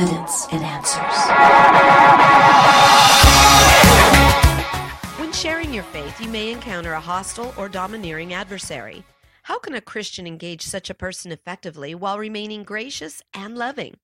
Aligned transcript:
evidence 0.00 0.46
and 0.52 0.62
answers. 0.62 1.16
When 5.18 5.32
sharing 5.32 5.74
your 5.74 5.82
faith, 5.82 6.20
you 6.20 6.28
may 6.28 6.52
encounter 6.52 6.92
a 6.92 7.00
hostile 7.00 7.52
or 7.56 7.68
domineering 7.68 8.32
adversary. 8.32 9.02
How 9.42 9.58
can 9.58 9.74
a 9.74 9.80
Christian 9.80 10.24
engage 10.24 10.62
such 10.62 10.88
a 10.88 10.94
person 10.94 11.32
effectively 11.32 11.96
while 11.96 12.16
remaining 12.16 12.62
gracious 12.62 13.22
and 13.34 13.58
loving? 13.58 13.96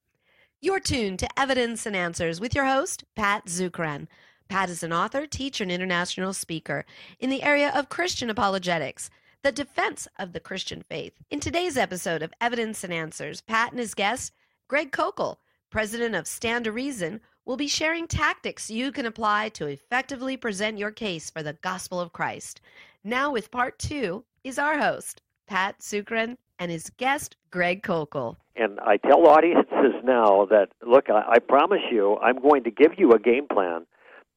You're 0.60 0.80
tuned 0.80 1.20
to 1.20 1.38
Evidence 1.38 1.86
and 1.86 1.94
Answers 1.94 2.40
with 2.40 2.56
your 2.56 2.64
host, 2.64 3.04
Pat 3.14 3.46
Zukeran. 3.46 4.08
Pat 4.48 4.70
is 4.70 4.82
an 4.82 4.92
author, 4.92 5.28
teacher, 5.28 5.62
and 5.62 5.70
international 5.70 6.32
speaker 6.32 6.84
in 7.20 7.30
the 7.30 7.44
area 7.44 7.70
of 7.72 7.88
Christian 7.88 8.28
apologetics, 8.30 9.10
the 9.42 9.52
defense 9.52 10.08
of 10.18 10.32
the 10.32 10.40
Christian 10.40 10.82
faith. 10.82 11.12
In 11.30 11.38
today's 11.38 11.76
episode 11.76 12.22
of 12.22 12.34
Evidence 12.40 12.82
and 12.82 12.92
Answers, 12.92 13.42
Pat 13.42 13.70
and 13.70 13.78
his 13.78 13.94
guest, 13.94 14.32
Greg 14.66 14.90
Koukl, 14.90 15.36
president 15.74 16.14
of 16.14 16.24
Stand 16.24 16.66
to 16.66 16.70
Reason, 16.70 17.20
will 17.44 17.56
be 17.56 17.66
sharing 17.66 18.06
tactics 18.06 18.70
you 18.70 18.92
can 18.92 19.06
apply 19.06 19.48
to 19.48 19.66
effectively 19.66 20.36
present 20.36 20.78
your 20.78 20.92
case 20.92 21.30
for 21.30 21.42
the 21.42 21.54
gospel 21.62 21.98
of 21.98 22.12
Christ. 22.12 22.60
Now, 23.02 23.32
with 23.32 23.50
part 23.50 23.76
two, 23.80 24.24
is 24.44 24.56
our 24.56 24.78
host, 24.78 25.20
Pat 25.48 25.80
Zukeran, 25.80 26.36
and 26.60 26.70
his 26.70 26.90
guest, 26.96 27.34
Greg 27.50 27.82
Koukl. 27.82 28.36
And 28.54 28.78
I 28.86 28.98
tell 28.98 29.26
audiences 29.26 29.94
now 30.04 30.46
that, 30.48 30.68
look, 30.86 31.10
I, 31.10 31.24
I 31.28 31.38
promise 31.40 31.82
you, 31.90 32.18
I'm 32.18 32.40
going 32.40 32.62
to 32.62 32.70
give 32.70 32.92
you 32.96 33.10
a 33.10 33.18
game 33.18 33.48
plan 33.52 33.84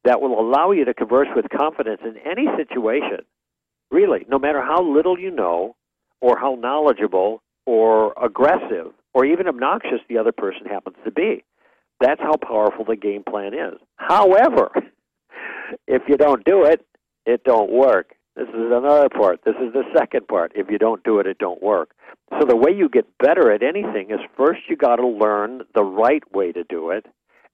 that 0.02 0.20
will 0.20 0.40
allow 0.40 0.72
you 0.72 0.84
to 0.86 0.92
converse 0.92 1.28
with 1.36 1.44
confidence 1.56 2.00
in 2.02 2.16
any 2.28 2.48
situation. 2.56 3.20
Really, 3.92 4.26
no 4.28 4.40
matter 4.40 4.60
how 4.60 4.82
little 4.82 5.16
you 5.16 5.30
know, 5.30 5.76
or 6.20 6.36
how 6.36 6.56
knowledgeable, 6.56 7.44
or 7.64 8.12
aggressive, 8.20 8.92
or 9.18 9.26
even 9.26 9.48
obnoxious 9.48 9.98
the 10.08 10.16
other 10.16 10.30
person 10.30 10.64
happens 10.64 10.94
to 11.04 11.10
be. 11.10 11.42
That's 11.98 12.20
how 12.20 12.36
powerful 12.36 12.84
the 12.84 12.94
game 12.94 13.24
plan 13.28 13.52
is. 13.52 13.80
However, 13.96 14.70
if 15.88 16.02
you 16.06 16.16
don't 16.16 16.44
do 16.44 16.62
it, 16.62 16.86
it 17.26 17.42
don't 17.42 17.72
work. 17.72 18.14
This 18.36 18.46
is 18.50 18.70
another 18.70 19.08
part. 19.08 19.40
This 19.44 19.56
is 19.56 19.72
the 19.72 19.82
second 19.96 20.28
part. 20.28 20.52
If 20.54 20.70
you 20.70 20.78
don't 20.78 21.02
do 21.02 21.18
it, 21.18 21.26
it 21.26 21.38
don't 21.38 21.60
work. 21.60 21.96
So 22.38 22.46
the 22.46 22.54
way 22.54 22.70
you 22.70 22.88
get 22.88 23.06
better 23.18 23.50
at 23.50 23.64
anything 23.64 24.12
is 24.12 24.20
first 24.36 24.60
you 24.68 24.76
got 24.76 24.96
to 24.96 25.08
learn 25.08 25.62
the 25.74 25.82
right 25.82 26.22
way 26.32 26.52
to 26.52 26.62
do 26.62 26.90
it, 26.90 27.04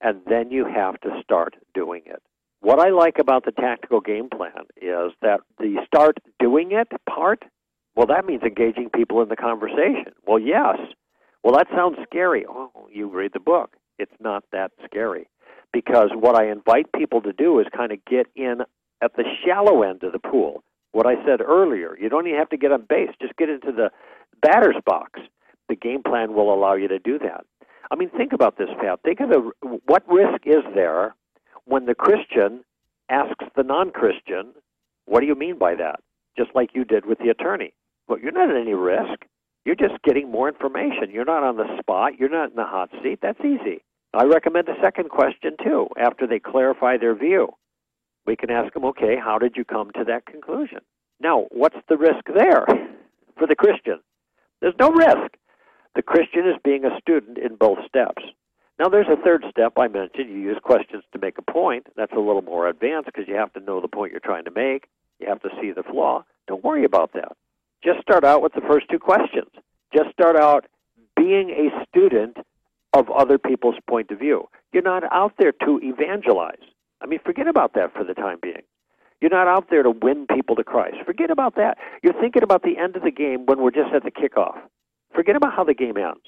and 0.03 0.20
then 0.29 0.51
you 0.51 0.67
have 0.67 1.01
to 1.01 1.19
start 1.23 1.57
doing 1.73 2.03
it. 2.05 2.23
What 2.61 2.79
I 2.79 2.91
like 2.91 3.19
about 3.19 3.47
the 3.47 3.53
tactical 3.53 4.03
game 4.03 4.29
plan 4.29 4.67
is 4.77 5.12
that 5.23 5.41
the 5.59 5.77
start 5.87 6.19
doing 6.39 6.73
it 6.73 6.89
part, 7.09 7.42
well, 7.97 8.09
that 8.09 8.27
means 8.27 8.42
engaging 8.42 8.91
people 8.95 9.23
in 9.23 9.31
the 9.31 9.37
conversation. 9.37 10.12
Well, 10.27 10.39
yes. 10.39 10.77
Well, 11.45 11.55
that 11.55 11.69
sounds 11.77 11.98
scary. 12.03 12.47
Oh, 12.48 12.89
you 12.91 13.06
read 13.09 13.33
the 13.34 13.41
book. 13.41 13.77
It's 13.98 14.14
not 14.19 14.45
that 14.50 14.73
scary. 14.84 15.28
Because 15.73 16.09
what 16.14 16.41
I 16.41 16.51
invite 16.51 16.86
people 16.97 17.20
to 17.20 17.33
do 17.33 17.61
is 17.61 17.67
kind 17.77 17.92
of 17.92 18.05
get 18.06 18.27
in 18.34 18.62
at 19.03 19.14
the 19.17 19.25
shallow 19.45 19.83
end 19.83 20.03
of 20.03 20.12
the 20.12 20.19
pool. 20.19 20.64
What 20.92 21.06
I 21.06 21.17
said 21.27 21.42
earlier, 21.42 21.98
you 22.01 22.09
don't 22.09 22.27
even 22.27 22.39
have 22.39 22.48
to 22.51 22.56
get 22.56 22.73
on 22.73 22.86
base, 22.89 23.11
just 23.20 23.36
get 23.36 23.51
into 23.51 23.73
the 23.73 23.91
batter's 24.41 24.77
box. 24.86 25.20
The 25.69 25.77
game 25.77 26.03
plan 26.03 26.34
will 26.34 26.55
allow 26.55 26.75
you 26.75 26.89
to 26.89 26.98
do 26.98 27.19
that. 27.19 27.45
I 27.91 27.97
mean, 27.97 28.08
think 28.11 28.33
about 28.33 28.56
this, 28.56 28.69
Pat. 28.81 29.01
Think 29.05 29.20
of 29.20 29.29
the 29.29 29.51
what 29.86 30.08
risk 30.08 30.47
is 30.47 30.64
there 30.75 31.14
when 31.64 31.86
the 31.86 31.95
Christian 31.95 32.64
asks 33.11 33.45
the 33.56 33.62
non-Christian, 33.62 34.55
"What 35.06 35.20
do 35.20 35.27
you 35.27 35.34
mean 35.34 35.58
by 35.58 35.75
that?" 35.75 36.01
Just 36.36 36.55
like 36.55 36.75
you 36.75 36.84
did 36.84 37.05
with 37.05 37.19
the 37.19 37.29
attorney. 37.29 37.75
Well, 38.08 38.19
you're 38.19 38.33
not 38.33 38.51
at 38.51 38.56
any 38.56 38.75
risk. 38.75 39.27
You're 39.65 39.77
just 39.77 40.03
getting 40.03 40.31
more 40.31 40.48
information. 40.48 41.11
You're 41.11 41.25
not 41.25 41.43
on 41.43 41.57
the 41.57 41.79
spot. 41.79 42.19
You're 42.19 42.29
not 42.29 42.51
in 42.51 42.57
the 42.57 42.65
hot 42.65 42.91
seat. 43.03 43.20
That's 43.23 43.41
easy. 43.41 43.83
I 44.12 44.25
recommend 44.25 44.69
a 44.69 44.81
second 44.81 45.11
question 45.11 45.57
too. 45.62 45.89
After 45.98 46.27
they 46.27 46.39
clarify 46.39 46.98
their 46.98 47.15
view, 47.15 47.48
we 48.27 48.37
can 48.37 48.51
ask 48.51 48.73
them, 48.75 48.85
"Okay, 48.85 49.17
how 49.17 49.39
did 49.39 49.57
you 49.57 49.65
come 49.65 49.91
to 49.92 50.05
that 50.05 50.27
conclusion?" 50.27 50.80
Now, 51.20 51.47
what's 51.51 51.80
the 51.89 51.97
risk 51.97 52.25
there 52.27 52.67
for 53.36 53.47
the 53.47 53.57
Christian? 53.57 54.01
There's 54.61 54.79
no 54.79 54.91
risk. 54.91 55.36
The 55.95 56.02
Christian 56.02 56.46
is 56.46 56.57
being 56.63 56.85
a 56.85 56.98
student 57.01 57.39
in 57.39 57.57
both 57.57 57.79
steps. 57.86 58.23
Now, 58.79 58.89
there's 58.89 59.08
a 59.08 59.23
third 59.23 59.45
step 59.51 59.75
I 59.79 59.86
mentioned. 59.89 60.31
You 60.31 60.39
use 60.39 60.58
questions 60.63 61.05
to 61.13 61.19
make 61.19 61.39
a 61.39 61.42
point. 61.42 61.86
That's 61.96 62.13
a 62.13 62.19
little 62.19 62.42
more 62.42 62.69
advanced 62.69 63.07
because 63.07 63.29
you 63.29 63.36
have 63.36 63.52
to 63.52 63.61
know 63.61 63.81
the 63.81 63.89
point 63.89 64.11
you're 64.11 64.20
trying 64.20 64.45
to 64.45 64.51
make. 64.51 64.89
You 65.20 65.29
have 65.29 65.42
to 65.42 65.51
see 65.61 65.70
the 65.70 65.85
flaw. 65.85 66.25
Don't 66.48 66.64
worry 66.64 66.85
about 66.85 67.13
that. 67.13 67.36
Just 67.84 68.00
start 68.00 68.24
out 68.24 68.42
with 68.42 68.52
the 68.55 68.62
first 68.62 68.86
two 68.90 68.98
questions. 68.98 69.50
Just 69.95 70.11
start 70.12 70.36
out 70.36 70.67
being 71.17 71.50
a 71.50 71.84
student 71.86 72.39
of 72.95 73.11
other 73.11 73.39
people's 73.39 73.77
point 73.89 74.11
of 74.11 74.18
view. 74.18 74.48
You're 74.72 74.83
not 74.83 75.05
out 75.12 75.34
there 75.39 75.52
to 75.52 75.80
evangelize. 75.83 76.62
I 77.00 77.06
mean, 77.06 77.18
forget 77.24 77.46
about 77.48 77.74
that 77.74 77.92
for 77.92 78.05
the 78.05 78.14
time 78.14 78.39
being. 78.40 78.62
You're 79.20 79.30
not 79.30 79.48
out 79.48 79.68
there 79.70 79.83
to 79.83 79.90
win 79.90 80.27
people 80.27 80.56
to 80.56 80.64
Christ. 80.64 80.96
Forget 81.05 81.30
about 81.30 81.56
that. 81.56 81.78
You're 82.02 82.20
thinking 82.20 82.42
about 82.42 82.62
the 82.62 82.78
end 82.78 82.96
of 82.96 83.02
the 83.02 83.11
game 83.11 83.46
when 83.46 83.61
we're 83.61 83.70
just 83.70 83.92
at 83.95 84.02
the 84.02 84.11
kickoff. 84.11 84.58
Forget 85.14 85.36
about 85.36 85.55
how 85.55 85.64
the 85.64 85.74
game 85.74 85.96
ends. 85.96 86.24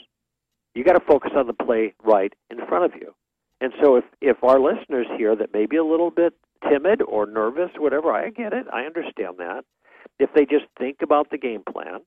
You 0.74 0.84
got 0.84 0.92
to 0.92 1.00
focus 1.00 1.32
on 1.34 1.46
the 1.46 1.52
play 1.52 1.94
right 2.04 2.32
in 2.50 2.58
front 2.66 2.84
of 2.84 3.00
you. 3.00 3.14
And 3.60 3.72
so 3.82 3.96
if 3.96 4.04
if 4.20 4.44
our 4.44 4.60
listeners 4.60 5.06
here 5.16 5.34
that 5.34 5.52
may 5.54 5.64
be 5.66 5.76
a 5.76 5.84
little 5.84 6.10
bit 6.10 6.34
timid 6.68 7.00
or 7.02 7.26
nervous, 7.26 7.70
whatever, 7.78 8.12
I 8.12 8.28
get 8.28 8.52
it. 8.52 8.66
I 8.72 8.82
understand 8.82 9.36
that. 9.38 9.64
If 10.18 10.30
they 10.34 10.44
just 10.44 10.66
think 10.78 10.98
about 11.02 11.30
the 11.30 11.38
game 11.38 11.62
plan, 11.70 12.00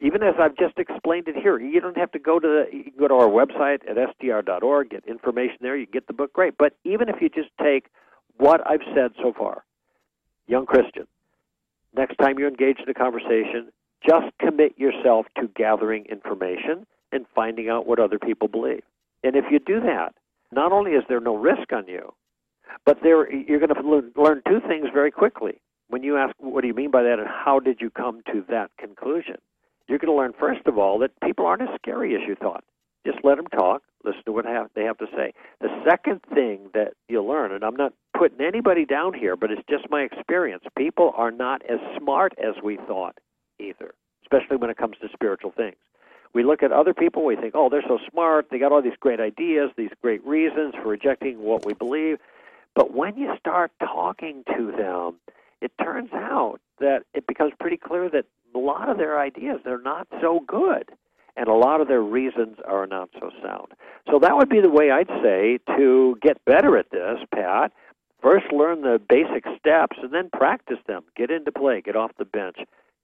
even 0.00 0.22
as 0.22 0.34
I've 0.38 0.56
just 0.56 0.78
explained 0.78 1.28
it 1.28 1.36
here, 1.36 1.58
you 1.58 1.80
don't 1.80 1.96
have 1.96 2.12
to 2.12 2.18
go 2.18 2.38
to 2.38 2.46
the 2.46 2.76
you 2.76 2.84
can 2.84 2.92
go 2.98 3.08
to 3.08 3.14
our 3.14 3.28
website 3.28 3.80
at 3.88 3.96
str.org, 3.96 4.90
get 4.90 5.04
information 5.06 5.56
there, 5.60 5.76
you 5.76 5.86
get 5.86 6.06
the 6.06 6.12
book, 6.12 6.32
great. 6.32 6.58
But 6.58 6.76
even 6.84 7.08
if 7.08 7.16
you 7.20 7.28
just 7.28 7.50
take 7.62 7.86
what 8.36 8.60
I've 8.68 8.82
said 8.94 9.12
so 9.22 9.32
far, 9.32 9.64
young 10.46 10.66
Christian, 10.66 11.06
next 11.96 12.16
time 12.16 12.38
you're 12.38 12.48
engaged 12.48 12.80
in 12.80 12.88
a 12.90 12.94
conversation, 12.94 13.72
just 14.06 14.26
commit 14.38 14.78
yourself 14.78 15.26
to 15.40 15.48
gathering 15.56 16.04
information 16.06 16.86
and 17.12 17.24
finding 17.34 17.70
out 17.70 17.86
what 17.86 17.98
other 17.98 18.18
people 18.18 18.48
believe. 18.48 18.82
And 19.24 19.34
if 19.34 19.46
you 19.50 19.58
do 19.58 19.80
that, 19.80 20.14
not 20.52 20.72
only 20.72 20.92
is 20.92 21.04
there 21.08 21.20
no 21.20 21.36
risk 21.36 21.72
on 21.72 21.88
you, 21.88 22.12
but 22.84 22.98
there 23.02 23.32
you're 23.32 23.60
going 23.60 23.74
to 23.74 24.20
learn 24.20 24.42
two 24.46 24.60
things 24.68 24.88
very 24.92 25.10
quickly. 25.10 25.60
When 25.88 26.02
you 26.02 26.16
ask, 26.16 26.34
what 26.38 26.62
do 26.62 26.68
you 26.68 26.74
mean 26.74 26.90
by 26.90 27.02
that, 27.04 27.18
and 27.18 27.28
how 27.28 27.60
did 27.60 27.80
you 27.80 27.90
come 27.90 28.22
to 28.32 28.44
that 28.48 28.70
conclusion? 28.78 29.36
You're 29.88 29.98
going 29.98 30.12
to 30.12 30.16
learn, 30.16 30.32
first 30.38 30.66
of 30.66 30.78
all, 30.78 30.98
that 30.98 31.12
people 31.22 31.46
aren't 31.46 31.62
as 31.62 31.68
scary 31.76 32.14
as 32.14 32.22
you 32.26 32.34
thought. 32.34 32.64
Just 33.06 33.18
let 33.22 33.36
them 33.36 33.46
talk, 33.46 33.82
listen 34.04 34.22
to 34.24 34.32
what 34.32 34.46
they 34.74 34.82
have 34.82 34.98
to 34.98 35.06
say. 35.14 35.32
The 35.60 35.68
second 35.88 36.22
thing 36.34 36.70
that 36.74 36.94
you'll 37.08 37.28
learn, 37.28 37.52
and 37.52 37.62
I'm 37.62 37.76
not 37.76 37.92
putting 38.18 38.44
anybody 38.44 38.84
down 38.84 39.14
here, 39.14 39.36
but 39.36 39.52
it's 39.52 39.62
just 39.70 39.88
my 39.88 40.02
experience, 40.02 40.64
people 40.76 41.12
are 41.16 41.30
not 41.30 41.62
as 41.70 41.78
smart 41.96 42.34
as 42.36 42.60
we 42.64 42.78
thought 42.88 43.18
either, 43.60 43.94
especially 44.22 44.56
when 44.56 44.70
it 44.70 44.76
comes 44.76 44.96
to 45.00 45.08
spiritual 45.12 45.52
things. 45.52 45.76
We 46.34 46.42
look 46.42 46.64
at 46.64 46.72
other 46.72 46.92
people, 46.92 47.24
we 47.24 47.36
think, 47.36 47.54
oh, 47.54 47.68
they're 47.70 47.84
so 47.86 47.98
smart, 48.10 48.48
they 48.50 48.58
got 48.58 48.72
all 48.72 48.82
these 48.82 48.98
great 48.98 49.20
ideas, 49.20 49.70
these 49.76 49.92
great 50.02 50.24
reasons 50.26 50.74
for 50.74 50.88
rejecting 50.88 51.38
what 51.38 51.64
we 51.64 51.74
believe. 51.74 52.18
But 52.74 52.92
when 52.92 53.16
you 53.16 53.34
start 53.38 53.70
talking 53.78 54.42
to 54.56 54.72
them, 54.72 55.14
it 55.60 55.72
turns 55.82 56.10
out 56.12 56.58
that 56.78 57.04
it 57.14 57.26
becomes 57.26 57.52
pretty 57.58 57.76
clear 57.76 58.08
that 58.10 58.26
a 58.54 58.58
lot 58.58 58.88
of 58.88 58.96
their 58.96 59.20
ideas 59.20 59.60
they're 59.64 59.80
not 59.80 60.06
so 60.20 60.40
good 60.46 60.90
and 61.36 61.48
a 61.48 61.54
lot 61.54 61.80
of 61.80 61.88
their 61.88 62.02
reasons 62.02 62.56
are 62.66 62.86
not 62.86 63.10
so 63.20 63.30
sound. 63.42 63.68
So 64.10 64.18
that 64.20 64.36
would 64.36 64.48
be 64.48 64.60
the 64.60 64.70
way 64.70 64.90
I'd 64.90 65.08
say 65.22 65.58
to 65.76 66.16
get 66.22 66.42
better 66.44 66.78
at 66.78 66.90
this, 66.90 67.18
Pat. 67.34 67.72
First 68.22 68.46
learn 68.52 68.80
the 68.80 68.98
basic 69.08 69.44
steps 69.58 69.98
and 70.02 70.12
then 70.12 70.30
practice 70.32 70.78
them. 70.86 71.04
Get 71.14 71.30
into 71.30 71.52
play, 71.52 71.82
get 71.82 71.96
off 71.96 72.12
the 72.18 72.24
bench. 72.24 72.56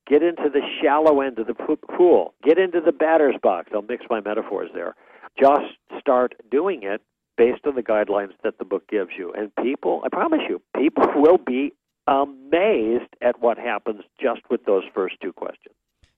Get 0.06 0.22
into 0.22 0.48
the 0.52 0.62
shallow 0.82 1.20
end 1.20 1.38
of 1.38 1.46
the 1.46 1.54
pool. 1.54 2.34
Get 2.42 2.58
into 2.58 2.80
the 2.80 2.92
batter's 2.92 3.36
box. 3.40 3.70
I'll 3.74 3.82
mix 3.82 4.04
my 4.10 4.20
metaphors 4.20 4.70
there. 4.74 4.94
Just 5.38 5.76
start 6.00 6.34
doing 6.50 6.82
it 6.82 7.02
based 7.36 7.66
on 7.66 7.76
the 7.76 7.82
guidelines 7.82 8.32
that 8.42 8.58
the 8.58 8.64
book 8.64 8.88
gives 8.88 9.10
you. 9.16 9.32
And 9.32 9.54
people, 9.56 10.02
I 10.04 10.08
promise 10.08 10.40
you, 10.48 10.60
people 10.76 11.04
will 11.14 11.38
be 11.38 11.72
amazed 12.06 13.14
at 13.20 13.40
what 13.40 13.58
happens 13.58 14.02
just 14.20 14.40
with 14.50 14.64
those 14.64 14.84
first 14.94 15.16
two 15.20 15.32
questions. 15.32 15.74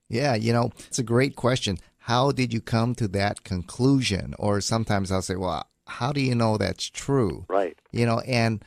Yeah, 0.09 0.35
you 0.35 0.53
know, 0.53 0.71
it's 0.87 0.99
a 0.99 1.03
great 1.03 1.35
question. 1.35 1.77
How 1.99 2.31
did 2.31 2.53
you 2.53 2.61
come 2.61 2.93
to 2.95 3.07
that 3.09 3.43
conclusion? 3.43 4.35
Or 4.37 4.61
sometimes 4.61 5.11
I'll 5.11 5.21
say, 5.21 5.35
well, 5.35 5.67
how 5.87 6.11
do 6.11 6.21
you 6.21 6.35
know 6.35 6.57
that's 6.57 6.89
true? 6.89 7.45
Right. 7.49 7.77
You 7.91 8.05
know, 8.05 8.19
and 8.21 8.63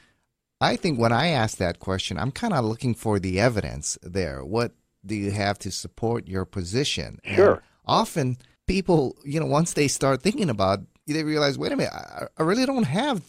I 0.60 0.76
think 0.76 0.98
when 0.98 1.12
I 1.12 1.28
ask 1.28 1.58
that 1.58 1.78
question, 1.78 2.18
I'm 2.18 2.32
kind 2.32 2.52
of 2.52 2.64
looking 2.64 2.94
for 2.94 3.20
the 3.20 3.38
evidence 3.38 3.98
there. 4.02 4.44
What 4.44 4.72
do 5.06 5.14
you 5.14 5.30
have 5.30 5.58
to 5.60 5.70
support 5.70 6.26
your 6.26 6.44
position? 6.44 7.20
Sure. 7.24 7.52
And 7.52 7.60
often 7.86 8.38
people, 8.66 9.16
you 9.24 9.38
know, 9.38 9.46
once 9.46 9.72
they 9.74 9.88
start 9.88 10.22
thinking 10.22 10.50
about 10.50 10.80
it, 10.80 11.12
they 11.12 11.24
realize, 11.24 11.56
wait 11.56 11.72
a 11.72 11.76
minute, 11.76 11.92
I, 11.92 12.26
I 12.36 12.42
really 12.42 12.66
don't 12.66 12.84
have 12.84 13.22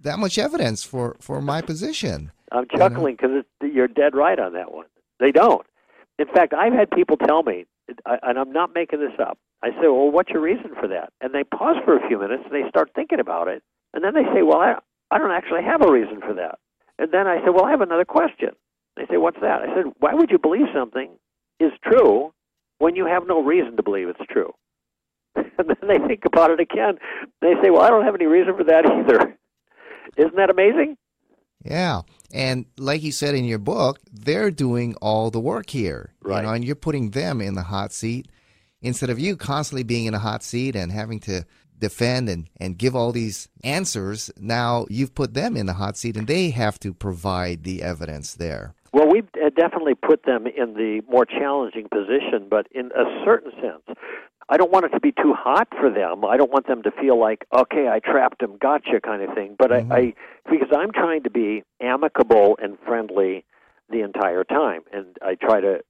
that 0.00 0.18
much 0.18 0.36
evidence 0.36 0.82
for, 0.82 1.16
for 1.20 1.40
my 1.40 1.62
position. 1.62 2.32
I'm 2.54 2.64
mm-hmm. 2.64 2.78
chuckling 2.78 3.16
because 3.16 3.44
you're 3.62 3.88
dead 3.88 4.14
right 4.14 4.38
on 4.38 4.52
that 4.54 4.72
one. 4.72 4.86
They 5.20 5.32
don't. 5.32 5.66
In 6.18 6.26
fact, 6.28 6.54
I've 6.54 6.72
had 6.72 6.90
people 6.90 7.16
tell 7.16 7.42
me, 7.42 7.66
and 8.06 8.38
I'm 8.38 8.52
not 8.52 8.74
making 8.74 9.00
this 9.00 9.18
up. 9.18 9.38
I 9.62 9.70
say, 9.70 9.88
well, 9.88 10.10
what's 10.10 10.30
your 10.30 10.42
reason 10.42 10.72
for 10.78 10.86
that? 10.88 11.12
And 11.20 11.34
they 11.34 11.42
pause 11.42 11.76
for 11.84 11.96
a 11.96 12.06
few 12.06 12.18
minutes 12.18 12.44
and 12.44 12.52
they 12.52 12.68
start 12.68 12.90
thinking 12.94 13.18
about 13.18 13.48
it. 13.48 13.62
And 13.94 14.04
then 14.04 14.14
they 14.14 14.24
say, 14.34 14.42
well, 14.42 14.58
I, 14.58 14.74
I 15.10 15.18
don't 15.18 15.30
actually 15.30 15.62
have 15.62 15.82
a 15.82 15.90
reason 15.90 16.20
for 16.20 16.34
that. 16.34 16.58
And 16.98 17.12
then 17.12 17.26
I 17.26 17.38
say, 17.38 17.50
well, 17.50 17.64
I 17.64 17.70
have 17.70 17.80
another 17.80 18.04
question. 18.04 18.50
They 18.96 19.06
say, 19.06 19.16
what's 19.16 19.40
that? 19.40 19.62
I 19.62 19.74
said, 19.74 19.92
why 19.98 20.14
would 20.14 20.30
you 20.30 20.38
believe 20.38 20.66
something 20.74 21.10
is 21.58 21.72
true 21.82 22.32
when 22.78 22.94
you 22.94 23.06
have 23.06 23.26
no 23.26 23.42
reason 23.42 23.76
to 23.76 23.82
believe 23.82 24.08
it's 24.08 24.30
true? 24.30 24.52
and 25.34 25.46
then 25.58 25.88
they 25.88 25.98
think 26.06 26.24
about 26.26 26.50
it 26.50 26.60
again. 26.60 26.98
They 27.40 27.54
say, 27.62 27.70
well, 27.70 27.82
I 27.82 27.90
don't 27.90 28.04
have 28.04 28.14
any 28.14 28.26
reason 28.26 28.56
for 28.56 28.64
that 28.64 28.86
either. 28.86 29.36
Isn't 30.16 30.36
that 30.36 30.50
amazing? 30.50 30.96
Yeah. 31.64 32.02
And 32.32 32.66
like 32.76 33.02
you 33.02 33.12
said 33.12 33.34
in 33.34 33.44
your 33.44 33.58
book, 33.58 34.00
they're 34.12 34.50
doing 34.50 34.94
all 34.96 35.30
the 35.30 35.40
work 35.40 35.70
here. 35.70 36.12
Right. 36.22 36.38
You 36.38 36.42
know, 36.42 36.52
and 36.52 36.64
you're 36.64 36.76
putting 36.76 37.10
them 37.10 37.40
in 37.40 37.54
the 37.54 37.62
hot 37.62 37.92
seat 37.92 38.28
instead 38.82 39.10
of 39.10 39.18
you 39.18 39.36
constantly 39.36 39.82
being 39.82 40.06
in 40.06 40.14
a 40.14 40.18
hot 40.18 40.42
seat 40.42 40.76
and 40.76 40.92
having 40.92 41.20
to 41.20 41.44
defend 41.78 42.28
and, 42.28 42.48
and 42.58 42.78
give 42.78 42.94
all 42.94 43.12
these 43.12 43.48
answers. 43.62 44.30
Now 44.38 44.86
you've 44.90 45.14
put 45.14 45.34
them 45.34 45.56
in 45.56 45.66
the 45.66 45.72
hot 45.74 45.96
seat 45.96 46.16
and 46.16 46.26
they 46.26 46.50
have 46.50 46.78
to 46.80 46.92
provide 46.92 47.64
the 47.64 47.82
evidence 47.82 48.34
there. 48.34 48.74
Well, 48.92 49.08
we've 49.08 49.28
definitely 49.54 49.94
put 49.94 50.24
them 50.24 50.46
in 50.46 50.74
the 50.74 51.02
more 51.08 51.24
challenging 51.24 51.88
position, 51.88 52.48
but 52.48 52.66
in 52.72 52.86
a 52.92 53.24
certain 53.24 53.52
sense, 53.60 53.98
I 54.48 54.56
don't 54.56 54.70
want 54.70 54.84
it 54.84 54.90
to 54.90 55.00
be 55.00 55.12
too 55.12 55.32
hot 55.32 55.68
for 55.80 55.90
them. 55.90 56.24
I 56.24 56.36
don't 56.36 56.50
want 56.50 56.66
them 56.66 56.82
to 56.82 56.90
feel 56.90 57.18
like, 57.18 57.46
okay, 57.52 57.88
I 57.88 57.98
trapped 58.00 58.40
them, 58.40 58.58
gotcha, 58.60 59.00
kind 59.00 59.22
of 59.22 59.34
thing. 59.34 59.56
But 59.58 59.70
Mhm. 59.70 59.90
I, 59.90 59.96
I, 59.96 60.14
because 60.50 60.68
I'm 60.76 60.92
trying 60.92 61.22
to 61.22 61.30
be 61.30 61.64
amicable 61.80 62.58
and 62.60 62.78
friendly 62.80 63.44
the 63.88 64.02
entire 64.02 64.44
time, 64.44 64.82
and 64.92 65.16
I 65.22 65.34
try 65.36 65.60
to 65.60 65.82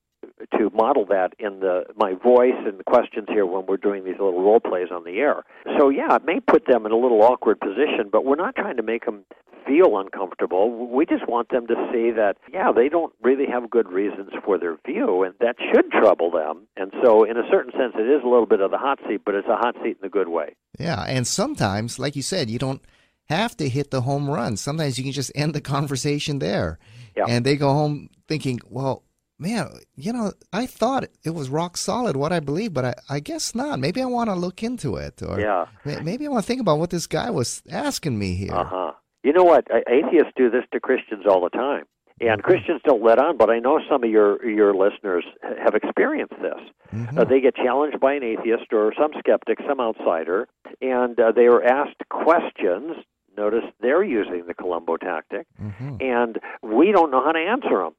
to 0.58 0.70
model 0.70 1.04
that 1.06 1.32
in 1.38 1.60
the 1.60 1.84
my 1.96 2.14
voice 2.14 2.58
and 2.66 2.78
the 2.78 2.84
questions 2.84 3.26
here 3.28 3.46
when 3.46 3.66
we're 3.66 3.76
doing 3.76 4.04
these 4.04 4.18
little 4.18 4.42
role 4.42 4.60
plays 4.60 4.88
on 4.92 5.04
the 5.04 5.18
air. 5.18 5.44
So 5.78 5.88
yeah, 5.88 6.16
it 6.16 6.24
may 6.24 6.40
put 6.40 6.66
them 6.66 6.86
in 6.86 6.92
a 6.92 6.96
little 6.96 7.22
awkward 7.22 7.60
position, 7.60 8.08
but 8.10 8.24
we're 8.24 8.36
not 8.36 8.56
trying 8.56 8.76
to 8.76 8.82
make 8.82 9.04
them 9.04 9.24
feel 9.66 9.98
uncomfortable. 9.98 10.88
We 10.88 11.06
just 11.06 11.26
want 11.28 11.48
them 11.50 11.66
to 11.66 11.74
see 11.92 12.10
that 12.12 12.36
yeah, 12.52 12.72
they 12.72 12.88
don't 12.88 13.12
really 13.22 13.46
have 13.46 13.70
good 13.70 13.90
reasons 13.90 14.30
for 14.44 14.58
their 14.58 14.76
view, 14.86 15.22
and 15.22 15.34
that 15.40 15.56
should 15.72 15.90
trouble 15.90 16.30
them. 16.30 16.66
And 16.76 16.92
so, 17.02 17.24
in 17.24 17.36
a 17.36 17.48
certain 17.50 17.72
sense, 17.72 17.94
it 17.96 18.08
is 18.08 18.22
a 18.22 18.28
little 18.28 18.46
bit 18.46 18.60
of 18.60 18.70
the 18.70 18.78
hot 18.78 18.98
seat, 19.08 19.22
but 19.24 19.34
it's 19.34 19.48
a 19.48 19.56
hot 19.56 19.76
seat 19.82 19.98
in 20.00 20.06
a 20.06 20.10
good 20.10 20.28
way. 20.28 20.54
Yeah. 20.78 21.02
And 21.02 21.26
sometimes, 21.26 21.98
like 21.98 22.16
you 22.16 22.22
said, 22.22 22.50
you 22.50 22.58
don't 22.58 22.82
have 23.28 23.56
to 23.56 23.68
hit 23.68 23.90
the 23.90 24.02
home 24.02 24.28
run. 24.28 24.56
Sometimes 24.56 24.98
you 24.98 25.04
can 25.04 25.12
just 25.12 25.32
end 25.34 25.54
the 25.54 25.60
conversation 25.74 26.38
there. 26.38 26.78
Yeah. 27.16 27.24
And 27.28 27.44
they 27.44 27.56
go 27.56 27.72
home 27.72 28.10
thinking, 28.28 28.60
well, 28.68 29.02
man, 29.38 29.68
you 29.96 30.12
know, 30.12 30.32
I 30.52 30.66
thought 30.66 31.04
it 31.24 31.30
was 31.34 31.48
rock 31.48 31.76
solid 31.76 32.16
what 32.16 32.32
I 32.32 32.40
believe, 32.40 32.72
but 32.72 32.84
I, 32.84 32.94
I 33.10 33.20
guess 33.20 33.54
not. 33.54 33.78
Maybe 33.80 34.00
I 34.02 34.06
want 34.06 34.30
to 34.30 34.34
look 34.34 34.62
into 34.62 34.96
it. 34.96 35.22
Or 35.22 35.40
Yeah. 35.40 35.66
maybe 36.02 36.26
I 36.26 36.30
want 36.30 36.44
to 36.44 36.46
think 36.46 36.60
about 36.60 36.78
what 36.78 36.90
this 36.90 37.06
guy 37.06 37.30
was 37.30 37.62
asking 37.70 38.18
me 38.18 38.34
here. 38.34 38.54
Uh 38.54 38.64
huh. 38.64 38.92
You 39.22 39.32
know 39.32 39.44
what? 39.44 39.66
Atheists 39.88 40.32
do 40.36 40.50
this 40.50 40.64
to 40.72 40.80
Christians 40.80 41.24
all 41.26 41.40
the 41.42 41.48
time, 41.50 41.84
and 42.20 42.42
Christians 42.42 42.82
don't 42.84 43.02
let 43.02 43.18
on. 43.18 43.38
But 43.38 43.48
I 43.50 43.58
know 43.58 43.80
some 43.88 44.04
of 44.04 44.10
your 44.10 44.44
your 44.46 44.74
listeners 44.74 45.24
have 45.64 45.74
experienced 45.74 46.34
this. 46.42 46.60
Mhm. 46.94 47.18
Uh, 47.18 47.24
they 47.24 47.40
get 47.40 47.56
challenged 47.56 47.98
by 48.00 48.12
an 48.12 48.22
atheist 48.22 48.70
or 48.72 48.92
some 48.98 49.12
skeptic, 49.18 49.58
some 49.66 49.80
outsider, 49.80 50.46
and 50.82 51.18
uh, 51.18 51.32
they 51.32 51.46
are 51.46 51.62
asked 51.62 52.02
questions. 52.10 52.96
Notice 53.36 53.64
they're 53.80 54.04
using 54.04 54.44
the 54.46 54.54
Columbo 54.54 54.96
tactic, 54.98 55.46
Mhm. 55.60 56.00
and 56.02 56.38
we 56.62 56.92
don't 56.92 57.10
know 57.10 57.24
how 57.24 57.32
to 57.32 57.38
answer 57.40 57.78
them, 57.82 57.94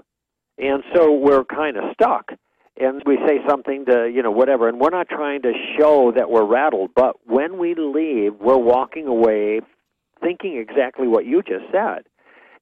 and 0.57 0.84
so 0.94 1.12
we're 1.13 1.44
kind 1.44 1.78
of 1.78 1.84
stuck. 1.94 2.31
And 2.78 3.02
we 3.06 3.18
say 3.25 3.40
something 3.48 3.86
to 3.86 4.12
you 4.13 4.22
know 4.22 4.31
whatever, 4.31 4.68
and 4.68 4.80
we're 4.80 4.90
not 4.90 5.07
trying 5.07 5.42
to 5.44 5.54
show 5.80 6.12
that 6.16 6.30
we're 6.30 6.46
rattled, 6.46 6.92
but 6.94 7.16
when 7.25 7.57
we 7.57 7.74
leave, 7.74 8.34
we're 8.42 8.57
walking 8.57 9.07
away 9.07 9.62
thinking 10.22 10.57
exactly 10.57 11.07
what 11.07 11.25
you 11.25 11.42
just 11.42 11.66
said. 11.72 12.04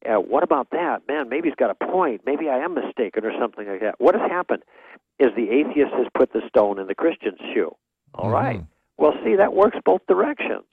Uh, 0.05 0.19
what 0.19 0.43
about 0.43 0.69
that? 0.71 0.99
Man, 1.07 1.29
maybe 1.29 1.47
he's 1.47 1.55
got 1.55 1.71
a 1.71 1.85
point. 1.91 2.21
Maybe 2.25 2.49
I 2.49 2.57
am 2.57 2.75
mistaken 2.75 3.25
or 3.25 3.31
something 3.39 3.67
like 3.67 3.79
that. 3.81 3.95
What 3.99 4.15
has 4.15 4.29
happened 4.29 4.63
is 5.17 5.29
the 5.35 5.49
atheist 5.49 5.93
has 5.93 6.07
put 6.15 6.33
the 6.33 6.41
stone 6.49 6.77
in 6.77 6.87
the 6.87 6.95
Christian's 6.95 7.39
shoe. 7.53 7.73
All 8.13 8.29
right. 8.29 8.59
Mhm. 8.59 8.67
Well, 8.97 9.13
see, 9.23 9.35
that 9.37 9.53
works 9.53 9.77
both 9.83 10.05
directions. 10.07 10.65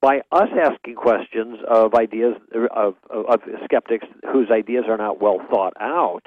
By 0.00 0.22
us 0.32 0.48
asking 0.60 0.96
questions 0.96 1.58
of 1.68 1.94
ideas 1.94 2.34
of, 2.52 2.96
of, 3.10 3.26
of 3.26 3.40
skeptics 3.64 4.06
whose 4.32 4.50
ideas 4.50 4.84
are 4.88 4.98
not 4.98 5.20
well 5.20 5.38
thought 5.50 5.74
out, 5.80 6.24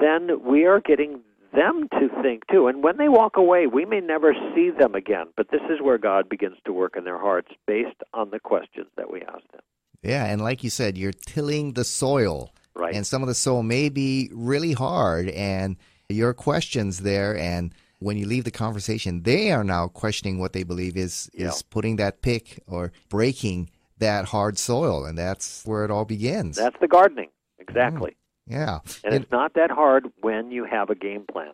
then 0.00 0.44
we 0.44 0.64
are 0.64 0.80
getting 0.80 1.20
them 1.54 1.88
to 1.92 2.08
think 2.22 2.46
too. 2.48 2.66
And 2.66 2.82
when 2.82 2.96
they 2.98 3.08
walk 3.08 3.36
away, 3.36 3.66
we 3.66 3.84
may 3.84 4.00
never 4.00 4.34
see 4.54 4.70
them 4.70 4.94
again. 4.94 5.26
But 5.36 5.50
this 5.50 5.62
is 5.70 5.80
where 5.80 5.98
God 5.98 6.28
begins 6.28 6.56
to 6.66 6.72
work 6.72 6.96
in 6.96 7.04
their 7.04 7.18
hearts 7.18 7.48
based 7.66 8.02
on 8.12 8.30
the 8.30 8.40
questions 8.40 8.88
that 8.96 9.10
we 9.10 9.22
ask 9.22 9.46
them. 9.52 9.62
Yeah. 10.02 10.26
And 10.26 10.42
like 10.42 10.62
you 10.62 10.70
said, 10.70 10.98
you're 10.98 11.12
tilling 11.12 11.72
the 11.72 11.84
soil. 11.84 12.52
Right. 12.74 12.94
And 12.94 13.06
some 13.06 13.22
of 13.22 13.28
the 13.28 13.34
soil 13.34 13.62
may 13.62 13.88
be 13.88 14.28
really 14.32 14.72
hard. 14.72 15.28
And 15.30 15.76
your 16.08 16.34
questions 16.34 17.00
there, 17.00 17.36
and 17.36 17.72
when 18.00 18.18
you 18.18 18.26
leave 18.26 18.44
the 18.44 18.50
conversation, 18.50 19.22
they 19.22 19.50
are 19.50 19.64
now 19.64 19.88
questioning 19.88 20.38
what 20.38 20.52
they 20.52 20.62
believe 20.62 20.96
is 20.96 21.30
Yeah. 21.32 21.48
is 21.48 21.62
putting 21.62 21.96
that 21.96 22.20
pick 22.20 22.62
or 22.68 22.92
breaking 23.08 23.70
that 23.98 24.26
hard 24.26 24.58
soil, 24.58 25.06
and 25.06 25.16
that's 25.16 25.64
where 25.64 25.84
it 25.84 25.90
all 25.90 26.04
begins. 26.04 26.56
That's 26.56 26.76
the 26.80 26.86
gardening. 26.88 27.30
Exactly. 27.58 28.10
Mm. 28.10 28.16
Yeah. 28.46 28.78
And 29.04 29.14
it's 29.14 29.30
not 29.30 29.54
that 29.54 29.70
hard 29.70 30.06
when 30.20 30.50
you 30.50 30.64
have 30.64 30.90
a 30.90 30.94
game 30.94 31.24
plan. 31.30 31.52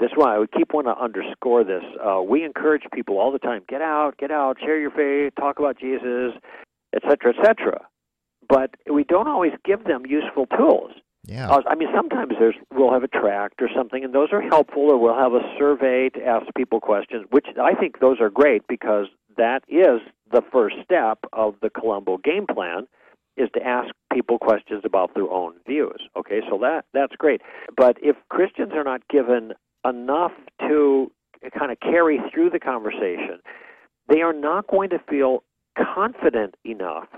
That's 0.00 0.12
why 0.16 0.34
I 0.34 0.38
would 0.38 0.52
keep 0.52 0.74
want 0.74 0.86
to 0.88 0.98
underscore 0.98 1.64
this. 1.64 1.82
Uh, 2.04 2.20
we 2.20 2.44
encourage 2.44 2.82
people 2.92 3.18
all 3.18 3.30
the 3.30 3.38
time: 3.38 3.62
get 3.68 3.80
out, 3.80 4.16
get 4.18 4.30
out, 4.30 4.58
share 4.60 4.78
your 4.78 4.90
faith, 4.90 5.34
talk 5.36 5.58
about 5.58 5.78
Jesus, 5.78 6.32
etc., 6.94 7.32
etc. 7.38 7.86
But 8.48 8.74
we 8.92 9.04
don't 9.04 9.28
always 9.28 9.52
give 9.64 9.84
them 9.84 10.04
useful 10.04 10.46
tools. 10.46 10.92
yeah. 11.24 11.48
Uh, 11.48 11.62
I 11.68 11.76
mean, 11.76 11.88
sometimes 11.94 12.32
there's 12.38 12.56
we'll 12.72 12.92
have 12.92 13.04
a 13.04 13.08
tract 13.08 13.62
or 13.62 13.68
something, 13.74 14.04
and 14.04 14.12
those 14.12 14.28
are 14.32 14.42
helpful, 14.42 14.90
or 14.90 14.98
we'll 14.98 15.16
have 15.16 15.32
a 15.32 15.42
survey 15.58 16.10
to 16.10 16.24
ask 16.24 16.46
people 16.56 16.80
questions, 16.80 17.26
which 17.30 17.46
I 17.60 17.74
think 17.74 18.00
those 18.00 18.20
are 18.20 18.30
great 18.30 18.66
because 18.68 19.06
that 19.36 19.62
is 19.68 20.00
the 20.32 20.42
first 20.52 20.76
step 20.82 21.18
of 21.32 21.54
the 21.62 21.70
Columbo 21.70 22.18
game 22.18 22.46
plan 22.46 22.88
is 23.36 23.48
to 23.54 23.62
ask 23.62 23.88
people 24.12 24.38
questions 24.38 24.82
about 24.84 25.14
their 25.14 25.28
own 25.28 25.54
views. 25.66 26.00
Okay, 26.16 26.40
so 26.48 26.58
that 26.58 26.84
that's 26.92 27.16
great. 27.16 27.40
But 27.76 27.96
if 28.02 28.16
Christians 28.28 28.72
are 28.74 28.84
not 28.84 29.06
given 29.08 29.52
enough 29.84 30.32
to 30.60 31.10
kind 31.58 31.70
of 31.72 31.80
carry 31.80 32.20
through 32.32 32.50
the 32.50 32.60
conversation, 32.60 33.40
they 34.08 34.22
are 34.22 34.32
not 34.32 34.66
going 34.68 34.90
to 34.90 34.98
feel 35.08 35.42
confident 35.76 36.54
enough 36.64 37.08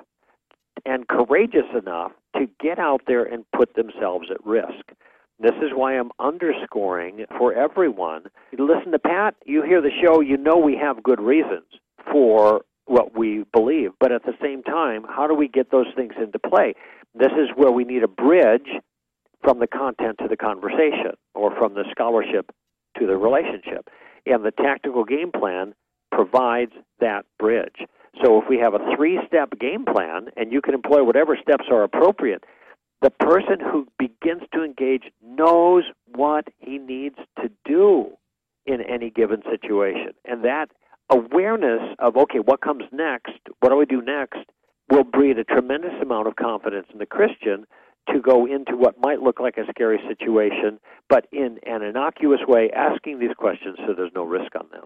and 0.84 1.08
courageous 1.08 1.66
enough 1.76 2.12
to 2.36 2.46
get 2.60 2.78
out 2.78 3.02
there 3.06 3.24
and 3.24 3.44
put 3.54 3.74
themselves 3.74 4.28
at 4.30 4.44
risk. 4.44 4.92
This 5.38 5.54
is 5.62 5.70
why 5.74 5.98
I'm 5.98 6.12
underscoring 6.18 7.26
for 7.36 7.52
everyone. 7.52 8.24
Listen 8.52 8.92
to 8.92 8.98
Pat, 8.98 9.34
you 9.44 9.62
hear 9.62 9.82
the 9.82 9.90
show, 10.02 10.20
you 10.20 10.36
know 10.36 10.56
we 10.56 10.76
have 10.76 11.02
good 11.02 11.20
reasons 11.20 11.66
for 12.10 12.62
what 12.86 13.16
we 13.16 13.44
believe, 13.52 13.90
but 14.00 14.12
at 14.12 14.24
the 14.24 14.34
same 14.40 14.62
time, 14.62 15.04
how 15.08 15.26
do 15.26 15.34
we 15.34 15.48
get 15.48 15.70
those 15.70 15.86
things 15.94 16.14
into 16.20 16.38
play? 16.38 16.74
This 17.14 17.32
is 17.32 17.48
where 17.56 17.72
we 17.72 17.84
need 17.84 18.02
a 18.02 18.08
bridge 18.08 18.68
from 19.42 19.58
the 19.58 19.66
content 19.66 20.18
to 20.18 20.28
the 20.28 20.36
conversation 20.36 21.12
or 21.34 21.54
from 21.56 21.74
the 21.74 21.84
scholarship 21.90 22.50
to 22.98 23.06
the 23.06 23.16
relationship. 23.16 23.88
And 24.24 24.44
the 24.44 24.50
tactical 24.50 25.04
game 25.04 25.30
plan 25.32 25.74
provides 26.10 26.72
that 27.00 27.26
bridge. 27.38 27.76
So 28.24 28.40
if 28.40 28.48
we 28.48 28.58
have 28.58 28.74
a 28.74 28.96
three 28.96 29.20
step 29.26 29.50
game 29.60 29.84
plan, 29.84 30.28
and 30.36 30.52
you 30.52 30.62
can 30.62 30.74
employ 30.74 31.04
whatever 31.04 31.36
steps 31.40 31.64
are 31.70 31.82
appropriate, 31.82 32.44
the 33.02 33.10
person 33.10 33.60
who 33.60 33.86
begins 33.98 34.42
to 34.54 34.64
engage 34.64 35.04
knows 35.22 35.84
what 36.14 36.48
he 36.58 36.78
needs 36.78 37.16
to 37.42 37.50
do 37.64 38.12
in 38.64 38.80
any 38.80 39.10
given 39.10 39.42
situation. 39.50 40.12
And 40.24 40.44
that 40.44 40.70
awareness 41.10 41.80
of, 41.98 42.16
okay, 42.16 42.38
what 42.38 42.60
comes 42.60 42.84
next, 42.92 43.32
what 43.60 43.70
do 43.70 43.80
I 43.80 43.84
do 43.84 44.02
next, 44.02 44.38
will 44.90 45.04
breed 45.04 45.38
a 45.38 45.44
tremendous 45.44 45.92
amount 46.02 46.28
of 46.28 46.36
confidence 46.36 46.86
in 46.92 46.98
the 46.98 47.06
Christian 47.06 47.64
to 48.12 48.20
go 48.20 48.46
into 48.46 48.76
what 48.76 48.94
might 49.02 49.20
look 49.20 49.40
like 49.40 49.56
a 49.56 49.64
scary 49.70 50.00
situation, 50.08 50.78
but 51.08 51.26
in 51.32 51.58
an 51.66 51.82
innocuous 51.82 52.40
way, 52.46 52.70
asking 52.70 53.18
these 53.18 53.34
questions 53.36 53.76
so 53.86 53.94
there's 53.94 54.12
no 54.14 54.22
risk 54.24 54.54
on 54.54 54.68
them. 54.70 54.84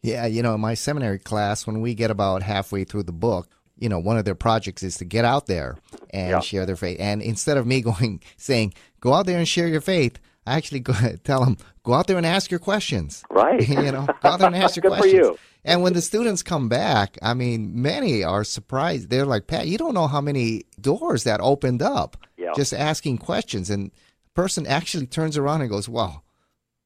Yeah, 0.00 0.26
you 0.26 0.42
know, 0.42 0.54
in 0.54 0.60
my 0.60 0.74
seminary 0.74 1.18
class, 1.18 1.66
when 1.66 1.80
we 1.80 1.94
get 1.94 2.10
about 2.10 2.42
halfway 2.42 2.84
through 2.84 3.04
the 3.04 3.12
book, 3.12 3.48
you 3.78 3.88
know, 3.88 3.98
one 3.98 4.16
of 4.16 4.24
their 4.24 4.34
projects 4.36 4.82
is 4.82 4.96
to 4.98 5.04
get 5.04 5.24
out 5.24 5.46
there 5.46 5.76
and 6.10 6.30
Yeah. 6.30 6.40
share 6.40 6.66
their 6.66 6.76
faith. 6.76 6.98
And 7.00 7.20
instead 7.22 7.56
of 7.56 7.66
me 7.66 7.80
going 7.90 8.20
saying, 8.36 8.74
"Go 9.00 9.12
out 9.12 9.26
there 9.26 9.38
and 9.38 9.46
share 9.48 9.66
your 9.66 9.80
faith," 9.80 10.18
I 10.46 10.56
actually 10.56 10.80
go, 10.80 10.92
tell 11.24 11.44
them, 11.44 11.56
"Go 11.84 11.94
out 11.94 12.06
there 12.06 12.16
and 12.16 12.26
ask 12.26 12.50
your 12.50 12.60
questions." 12.60 13.24
Right. 13.30 13.66
you 13.68 13.90
know, 13.90 14.06
go 14.22 14.28
out 14.28 14.38
there 14.38 14.48
and 14.48 14.56
ask 14.56 14.76
your 14.76 14.82
Good 14.82 14.92
for 14.92 14.96
questions. 14.98 15.26
you. 15.26 15.38
And 15.64 15.82
when 15.82 15.92
the 15.92 16.02
students 16.02 16.42
come 16.42 16.68
back, 16.68 17.18
I 17.22 17.34
mean, 17.34 17.80
many 17.82 18.24
are 18.24 18.42
surprised. 18.44 19.10
They're 19.10 19.24
like, 19.26 19.46
"Pat, 19.46 19.68
you 19.68 19.78
don't 19.78 19.94
know 19.94 20.08
how 20.08 20.20
many 20.20 20.64
doors 20.80 21.22
that 21.24 21.40
opened 21.40 21.82
up 21.82 22.16
Yeah. 22.36 22.52
just 22.56 22.74
asking 22.74 23.18
questions." 23.18 23.70
And 23.70 23.90
the 24.24 24.30
person 24.34 24.66
actually 24.66 25.06
turns 25.06 25.36
around 25.36 25.60
and 25.60 25.70
goes, 25.70 25.88
"Well, 25.88 26.24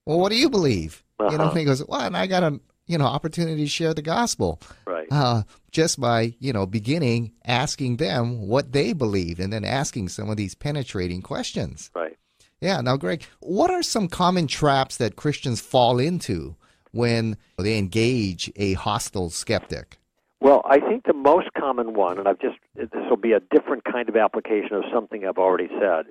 well, 0.04 0.18
what 0.20 0.30
do 0.30 0.36
you 0.36 0.50
believe?" 0.50 1.02
You 1.18 1.26
know, 1.26 1.34
Uh-huh. 1.44 1.48
and 1.50 1.58
he 1.58 1.64
goes, 1.64 1.82
"Well, 1.86 2.02
and 2.02 2.16
I 2.16 2.26
got 2.26 2.42
a 2.42 2.60
you 2.86 2.98
know 2.98 3.06
opportunity 3.06 3.62
to 3.64 3.68
share 3.68 3.94
the 3.94 4.02
gospel 4.02 4.60
Right. 4.86 5.08
uh, 5.10 5.42
just 5.72 5.98
by 5.98 6.34
you 6.38 6.52
know 6.52 6.66
beginning 6.66 7.32
asking 7.44 7.96
them 7.96 8.46
what 8.46 8.70
they 8.72 8.92
believe 8.92 9.40
and 9.40 9.52
then 9.52 9.64
asking 9.64 10.10
some 10.10 10.30
of 10.30 10.36
these 10.36 10.54
penetrating 10.54 11.20
questions 11.20 11.90
Right. 11.96 12.16
yeah 12.60 12.80
now 12.82 12.96
greg 12.96 13.24
what 13.40 13.72
are 13.72 13.82
some 13.82 14.06
common 14.06 14.46
traps 14.46 14.98
that 14.98 15.16
christians 15.16 15.60
fall 15.60 15.98
into 15.98 16.54
when 16.96 17.36
they 17.58 17.78
engage 17.78 18.50
a 18.56 18.72
hostile 18.74 19.30
skeptic 19.30 19.98
Well, 20.40 20.62
I 20.64 20.80
think 20.80 21.04
the 21.04 21.12
most 21.12 21.48
common 21.56 21.94
one, 21.94 22.18
and 22.18 22.26
I've 22.26 22.40
just, 22.40 22.58
this 22.74 22.88
will 23.08 23.16
be 23.16 23.32
a 23.32 23.40
different 23.40 23.84
kind 23.84 24.08
of 24.08 24.16
application 24.16 24.72
of 24.72 24.84
something 24.92 25.24
I've 25.24 25.38
already 25.38 25.68
said. 25.80 26.06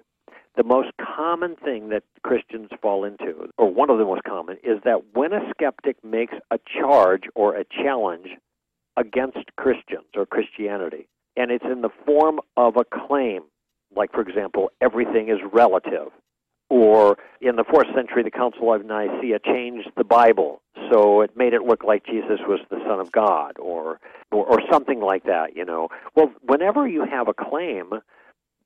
The 0.55 0.63
most 0.63 0.91
common 0.99 1.57
thing 1.57 1.89
that 1.89 2.03
Christians 2.23 2.69
fall 2.81 3.03
into, 3.03 3.49
or 3.57 3.69
one 3.69 3.89
of 3.89 3.97
the 3.97 4.05
most 4.05 4.23
common, 4.23 4.57
is 4.63 4.79
that 4.85 5.01
when 5.13 5.33
a 5.33 5.41
skeptic 5.49 6.01
makes 6.03 6.35
a 6.49 6.57
charge 6.79 7.23
or 7.35 7.55
a 7.55 7.65
challenge 7.65 8.29
against 8.95 9.53
Christians 9.57 10.07
or 10.15 10.25
Christianity, 10.25 11.07
and 11.35 11.51
it's 11.51 11.65
in 11.65 11.81
the 11.81 11.89
form 12.05 12.39
of 12.55 12.77
a 12.77 12.85
claim, 12.85 13.41
like, 13.95 14.11
for 14.13 14.21
example, 14.21 14.71
everything 14.79 15.27
is 15.29 15.39
relative, 15.51 16.07
or 16.69 17.17
in 17.41 17.55
the 17.55 17.63
fourth 17.63 17.87
century, 17.95 18.23
the 18.23 18.31
Council 18.31 18.73
of 18.73 18.85
Nicaea 18.85 19.39
changed 19.39 19.89
the 19.95 20.03
Bible 20.03 20.61
so 20.91 21.21
it 21.21 21.35
made 21.35 21.53
it 21.53 21.63
look 21.63 21.83
like 21.83 22.05
Jesus 22.05 22.39
was 22.47 22.59
the 22.69 22.79
Son 22.87 22.99
of 22.99 23.11
God, 23.11 23.57
or, 23.59 23.99
or 24.31 24.45
or 24.45 24.59
something 24.71 24.99
like 24.99 25.23
that. 25.23 25.55
You 25.55 25.65
know, 25.65 25.89
well, 26.15 26.31
whenever 26.41 26.87
you 26.87 27.05
have 27.05 27.27
a 27.27 27.33
claim 27.33 27.93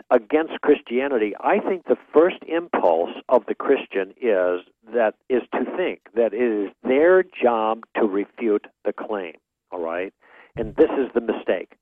against 0.10 0.62
Christianity, 0.62 1.34
I 1.40 1.60
think 1.60 1.86
the 1.86 1.98
first 2.14 2.38
impulse 2.48 3.12
of 3.30 3.46
the 3.48 3.56
Christian 3.56 4.12
is 4.22 4.62
that 4.94 5.16
is 5.30 5.44
to 5.54 5.66
think 5.78 6.02
that 6.16 6.34
it 6.34 6.68
is 6.68 6.72
their 6.84 7.24
job 7.24 7.84
to 7.96 8.06
refute 8.06 8.66
the 8.86 8.94
claim. 8.94 9.34
All 9.72 9.82
right, 9.82 10.14
and 10.56 10.76
this 10.76 10.90
is 10.98 11.10
the 11.14 11.22
mistake. 11.22 11.74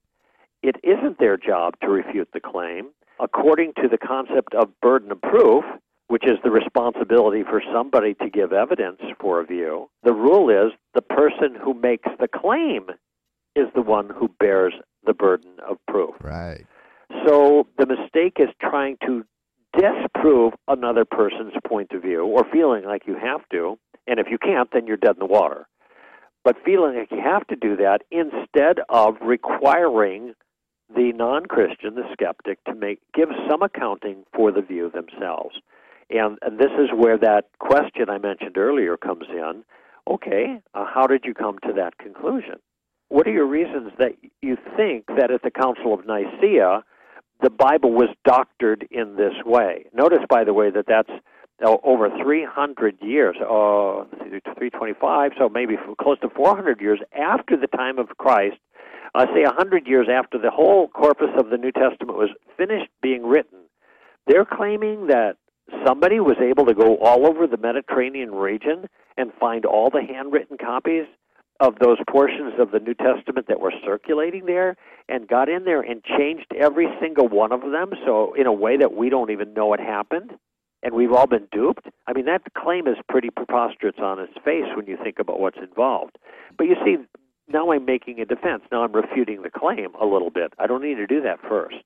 It 0.61 0.75
isn't 0.83 1.19
their 1.19 1.37
job 1.37 1.75
to 1.81 1.87
refute 1.87 2.29
the 2.33 2.41
claim. 2.41 2.89
According 3.19 3.73
to 3.81 3.87
the 3.87 3.97
concept 3.97 4.53
of 4.53 4.79
burden 4.81 5.11
of 5.11 5.21
proof, 5.21 5.63
which 6.07 6.25
is 6.25 6.37
the 6.43 6.51
responsibility 6.51 7.43
for 7.43 7.61
somebody 7.73 8.13
to 8.15 8.29
give 8.29 8.53
evidence 8.53 9.01
for 9.19 9.41
a 9.41 9.45
view, 9.45 9.89
the 10.03 10.13
rule 10.13 10.49
is 10.49 10.71
the 10.93 11.01
person 11.01 11.55
who 11.61 11.73
makes 11.73 12.07
the 12.19 12.27
claim 12.27 12.87
is 13.55 13.67
the 13.75 13.81
one 13.81 14.09
who 14.09 14.29
bears 14.39 14.73
the 15.05 15.13
burden 15.13 15.53
of 15.67 15.77
proof. 15.87 16.15
right 16.21 16.65
So 17.25 17.67
the 17.77 17.85
mistake 17.85 18.37
is 18.39 18.49
trying 18.61 18.97
to 19.05 19.25
disprove 19.77 20.53
another 20.67 21.05
person's 21.05 21.53
point 21.67 21.91
of 21.91 22.01
view 22.01 22.25
or 22.25 22.45
feeling 22.51 22.85
like 22.85 23.03
you 23.05 23.15
have 23.15 23.41
to, 23.51 23.77
and 24.07 24.19
if 24.19 24.27
you 24.29 24.37
can't, 24.37 24.69
then 24.71 24.87
you're 24.87 24.97
dead 24.97 25.15
in 25.15 25.19
the 25.19 25.25
water. 25.25 25.67
But 26.43 26.55
feeling 26.63 26.95
like 26.95 27.11
you 27.11 27.21
have 27.21 27.45
to 27.47 27.55
do 27.55 27.75
that 27.77 28.03
instead 28.09 28.79
of 28.87 29.15
requiring 29.21 30.33
the 30.95 31.11
non-Christian, 31.13 31.95
the 31.95 32.07
skeptic, 32.13 32.63
to 32.63 32.73
make 32.73 32.99
give 33.13 33.29
some 33.49 33.61
accounting 33.61 34.23
for 34.33 34.51
the 34.51 34.61
view 34.61 34.89
themselves. 34.89 35.55
And, 36.09 36.37
and 36.41 36.59
this 36.59 36.71
is 36.79 36.89
where 36.95 37.17
that 37.17 37.45
question 37.59 38.09
I 38.09 38.17
mentioned 38.17 38.57
earlier 38.57 38.97
comes 38.97 39.25
in. 39.29 39.63
Okay, 40.09 40.61
uh, 40.73 40.85
how 40.85 41.05
did 41.05 41.25
you 41.25 41.33
come 41.33 41.59
to 41.63 41.73
that 41.73 41.97
conclusion? 41.97 42.55
What 43.09 43.27
are 43.27 43.31
your 43.31 43.47
reasons 43.47 43.91
that 43.99 44.13
you 44.41 44.57
think 44.75 45.05
that 45.07 45.31
at 45.31 45.41
the 45.43 45.51
Council 45.51 45.93
of 45.93 46.05
Nicaea 46.05 46.83
the 47.41 47.49
Bible 47.49 47.91
was 47.91 48.09
doctored 48.25 48.87
in 48.89 49.15
this 49.15 49.33
way? 49.45 49.85
Notice, 49.93 50.23
by 50.29 50.43
the 50.43 50.53
way, 50.53 50.69
that 50.71 50.85
that's 50.87 51.11
uh, 51.63 51.75
over 51.83 52.09
300 52.21 52.97
years, 53.01 53.35
uh, 53.41 54.05
325, 54.21 55.31
so 55.37 55.49
maybe 55.49 55.75
close 55.99 56.19
to 56.19 56.29
400 56.29 56.79
years 56.81 56.99
after 57.17 57.57
the 57.57 57.67
time 57.67 57.99
of 57.99 58.09
Christ. 58.17 58.57
I 59.15 59.25
say 59.33 59.43
100 59.43 59.87
years 59.87 60.07
after 60.11 60.37
the 60.37 60.51
whole 60.51 60.87
corpus 60.89 61.29
of 61.37 61.49
the 61.49 61.57
New 61.57 61.71
Testament 61.71 62.17
was 62.17 62.29
finished 62.57 62.89
being 63.01 63.25
written. 63.25 63.59
They're 64.27 64.45
claiming 64.45 65.07
that 65.07 65.37
somebody 65.85 66.19
was 66.19 66.37
able 66.41 66.65
to 66.65 66.73
go 66.73 66.97
all 66.97 67.27
over 67.27 67.47
the 67.47 67.57
Mediterranean 67.57 68.33
region 68.33 68.87
and 69.17 69.31
find 69.39 69.65
all 69.65 69.89
the 69.89 70.03
handwritten 70.03 70.57
copies 70.57 71.05
of 71.59 71.79
those 71.79 71.97
portions 72.09 72.53
of 72.59 72.71
the 72.71 72.79
New 72.79 72.93
Testament 72.93 73.47
that 73.47 73.59
were 73.59 73.73
circulating 73.83 74.45
there 74.45 74.75
and 75.09 75.27
got 75.27 75.49
in 75.49 75.65
there 75.65 75.81
and 75.81 76.03
changed 76.03 76.45
every 76.55 76.87
single 77.01 77.27
one 77.27 77.51
of 77.51 77.61
them 77.61 77.91
so 78.05 78.33
in 78.35 78.45
a 78.45 78.53
way 78.53 78.77
that 78.77 78.93
we 78.93 79.09
don't 79.09 79.31
even 79.31 79.53
know 79.53 79.73
it 79.73 79.79
happened 79.79 80.33
and 80.83 80.93
we've 80.93 81.11
all 81.11 81.25
been 81.25 81.47
duped. 81.51 81.87
I 82.05 82.13
mean 82.13 82.25
that 82.25 82.43
claim 82.55 82.87
is 82.87 82.97
pretty 83.09 83.29
preposterous 83.29 83.95
on 83.99 84.19
its 84.19 84.33
face 84.45 84.65
when 84.75 84.85
you 84.85 84.97
think 85.03 85.17
about 85.19 85.39
what's 85.39 85.57
involved. 85.57 86.17
But 86.57 86.65
you 86.65 86.75
see 86.85 86.97
now 87.47 87.71
I'm 87.71 87.85
making 87.85 88.19
a 88.19 88.25
defense. 88.25 88.63
Now 88.71 88.83
I'm 88.83 88.91
refuting 88.91 89.41
the 89.41 89.49
claim 89.49 89.95
a 89.99 90.05
little 90.05 90.29
bit. 90.29 90.53
I 90.59 90.67
don't 90.67 90.83
need 90.83 90.95
to 90.95 91.07
do 91.07 91.21
that 91.21 91.39
first. 91.41 91.83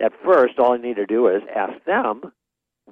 At 0.00 0.12
first 0.24 0.58
all 0.58 0.74
I 0.74 0.76
need 0.76 0.96
to 0.96 1.06
do 1.06 1.26
is 1.26 1.42
ask 1.54 1.72
them 1.84 2.32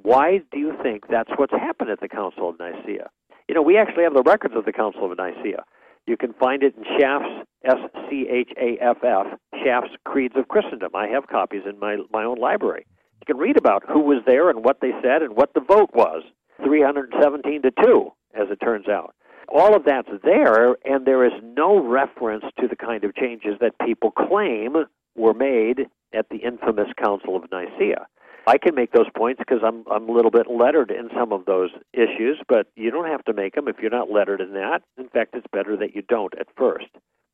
why 0.03 0.41
do 0.53 0.59
you 0.59 0.73
think 0.83 1.05
that's 1.09 1.31
what's 1.37 1.53
happened 1.53 1.91
at 1.91 2.01
the 2.01 2.09
Council 2.09 2.49
of 2.49 2.59
Nicaea? 2.59 3.11
You 3.49 3.55
know, 3.55 3.63
we 3.63 3.77
actually 3.77 4.05
have 4.05 4.15
the 4.15 4.23
records 4.23 4.55
of 4.57 4.65
the 4.65 4.73
Council 4.73 5.11
of 5.11 5.17
Nicaea. 5.19 5.65
You 6.07 6.17
can 6.17 6.33
find 6.35 6.63
it 6.63 6.75
in 6.77 6.85
Schaff's 6.99 7.47
S 7.65 7.77
C 8.09 8.27
H 8.31 8.51
A 8.57 8.83
F 8.83 8.99
F 9.05 9.27
Schaff's 9.63 9.95
Creeds 10.05 10.35
of 10.37 10.49
Christendom. 10.49 10.95
I 10.95 11.09
have 11.09 11.27
copies 11.27 11.63
in 11.69 11.79
my 11.79 11.99
my 12.11 12.25
own 12.25 12.39
library. 12.39 12.87
You 13.21 13.27
can 13.27 13.37
read 13.37 13.59
about 13.59 13.85
who 13.89 14.01
was 14.01 14.23
there 14.27 14.49
and 14.49 14.65
what 14.65 14.81
they 14.81 14.93
said 15.03 15.23
and 15.23 15.37
what 15.37 15.53
the 15.55 15.61
vote 15.61 15.91
was. 15.95 16.23
317 16.65 17.63
to 17.63 17.71
2 17.85 18.13
as 18.35 18.49
it 18.51 18.57
turns 18.57 18.89
out. 18.89 19.15
All 19.49 19.75
of 19.75 19.85
that's 19.85 20.09
there 20.23 20.77
and 20.85 21.07
there 21.07 21.25
is 21.25 21.33
no 21.43 21.85
reference 21.85 22.45
to 22.61 22.69
the 22.69 22.77
kind 22.77 23.05
of 23.05 23.15
changes 23.15 23.55
that 23.61 23.79
people 23.85 24.11
claim 24.11 24.77
were 25.17 25.35
made 25.35 25.87
at 26.15 26.29
the 26.31 26.39
infamous 26.39 26.89
Council 27.03 27.37
of 27.37 27.45
Nicaea. 27.51 28.07
I 28.47 28.59
can 28.59 28.75
make 28.75 28.93
those 28.93 29.09
points 29.17 29.39
because 29.39 29.61
I'm 29.65 29.85
I'm 29.91 30.09
a 30.09 30.13
little 30.13 30.31
bit 30.31 30.47
lettered 30.51 30.91
in 30.91 31.09
some 31.15 31.33
of 31.33 31.45
those 31.45 31.71
issues, 31.93 32.41
but 32.49 32.67
you 32.75 32.91
don't 32.91 33.09
have 33.09 33.25
to 33.25 33.33
make 33.33 33.55
them 33.55 33.69
if 33.69 33.77
you're 33.81 33.91
not 33.91 34.11
lettered 34.11 34.41
in 34.41 34.53
that. 34.55 34.83
In 34.99 35.09
fact, 35.09 35.35
it's 35.35 35.47
better 35.53 35.77
that 35.77 35.95
you 35.95 36.03
don't 36.03 36.35
at 36.39 36.47
first. 36.57 36.89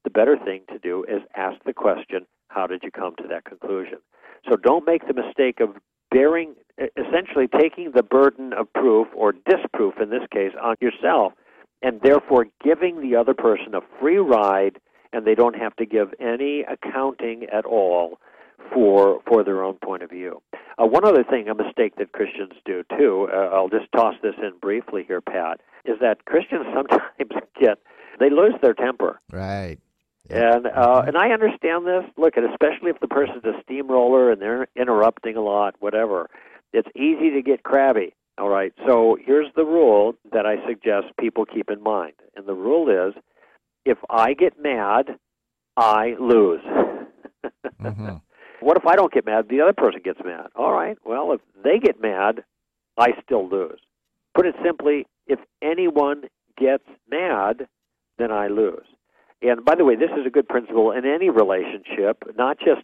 The 0.05 0.11
better 0.11 0.37
thing 0.37 0.63
to 0.69 0.79
do 0.79 1.05
is 1.05 1.23
ask 1.35 1.57
the 1.65 1.73
question, 1.73 2.27
how 2.49 2.67
did 2.67 2.83
you 2.83 2.91
come 2.91 3.15
to 3.17 3.29
that 3.29 3.45
conclusion? 3.45 3.99
So 4.49 4.57
don't 4.57 4.87
make 4.87 5.07
the 5.07 5.15
mistake 5.15 5.61
of 5.61 5.77
bearing 6.11 6.55
essentially 6.79 7.49
taking 7.49 7.93
the 7.93 8.03
burden 8.03 8.53
of 8.53 8.73
proof 8.73 9.09
or 9.15 9.33
disproof 9.33 9.95
in 10.01 10.11
this 10.11 10.27
case 10.33 10.53
on 10.63 10.77
yourself 10.81 11.33
and 11.83 12.01
therefore 12.03 12.47
giving 12.63 13.01
the 13.01 13.17
other 13.17 13.35
person 13.35 13.75
a 13.75 13.81
free 14.01 14.19
ride 14.19 14.79
and 15.13 15.27
they 15.27 15.35
don't 15.35 15.57
have 15.57 15.75
to 15.77 15.87
give 15.87 16.13
any 16.21 16.65
accounting 16.69 17.45
at 17.53 17.65
all 17.65 18.19
for 18.73 19.21
for 19.27 19.43
their 19.45 19.63
own 19.63 19.75
point 19.85 20.03
of 20.03 20.11
view. 20.11 20.43
Uh, 20.79 20.87
one 20.87 21.05
other 21.05 21.25
thing, 21.25 21.49
a 21.49 21.55
mistake 21.55 21.97
that 21.97 22.13
Christians 22.13 22.53
do 22.65 22.83
too, 22.99 23.29
uh, 23.33 23.51
I'll 23.53 23.69
just 23.69 23.91
toss 23.93 24.15
this 24.23 24.35
in 24.43 24.53
briefly 24.61 25.05
here, 25.07 25.21
Pat, 25.21 25.61
is 25.85 25.99
that 26.01 26.25
Christians 26.27 26.67
sometimes 26.75 27.03
get 27.61 27.79
they 28.19 28.31
lose 28.31 28.55
their 28.63 28.75
temper. 28.75 29.21
right 29.33 29.79
And 30.29 30.67
uh, 30.67 31.03
and 31.07 31.17
I 31.17 31.31
understand 31.31 31.87
this. 31.87 32.05
Look, 32.17 32.37
and 32.37 32.47
especially 32.51 32.91
if 32.91 33.01
the 33.01 33.09
person's 33.09 33.45
a 33.45 33.61
steamroller 33.63 34.31
and 34.31 34.41
they're 34.43 34.67
interrupting 34.77 35.37
a 35.37 35.41
lot, 35.41 35.75
whatever, 35.81 36.29
it's 36.73 36.89
easy 36.97 37.31
to 37.31 37.43
get 37.43 37.63
crabby. 37.63 38.15
All 38.39 38.49
right. 38.49 38.73
So 38.87 39.17
here's 39.25 39.47
the 39.57 39.65
rule 39.65 40.15
that 40.33 40.45
I 40.45 40.57
suggest 40.67 41.07
people 41.19 41.45
keep 41.47 41.71
in 41.71 41.83
mind, 41.83 42.15
and 42.35 42.47
the 42.47 42.55
rule 42.55 42.91
is, 42.91 43.15
if 43.85 43.99
I 44.11 44.35
get 44.35 44.61
mad, 44.61 45.17
I 45.77 46.17
lose. 46.21 46.61
Mhm. 47.81 48.21
What 48.61 48.77
if 48.77 48.87
I 48.87 48.97
don't 48.97 49.13
get 49.13 49.27
mad? 49.27 49.49
The 49.49 49.61
other 49.61 49.73
person 49.73 50.01
gets 50.05 50.21
mad. 50.25 50.47
All 50.55 50.73
right. 50.73 50.97
Well, 51.05 51.33
if 51.33 51.41
they 51.63 51.79
get 51.79 52.01
mad, 52.01 52.43
I 52.97 53.09
still 53.25 53.49
lose. 53.49 53.79
Put 54.35 54.47
it 54.47 54.55
simply, 54.65 55.07
if 55.27 55.39
anyone 55.63 56.25
gets 56.59 56.85
mad, 57.11 57.69
then 58.19 58.31
I 58.31 58.49
lose. 58.49 58.87
And 59.43 59.65
by 59.65 59.75
the 59.75 59.85
way, 59.85 59.97
this 59.97 60.11
is 60.19 60.27
a 60.27 60.31
good 60.31 60.49
principle 60.49 60.91
in 60.93 61.05
any 61.05 61.29
relationship, 61.31 62.23
not 62.37 62.59
just 62.59 62.83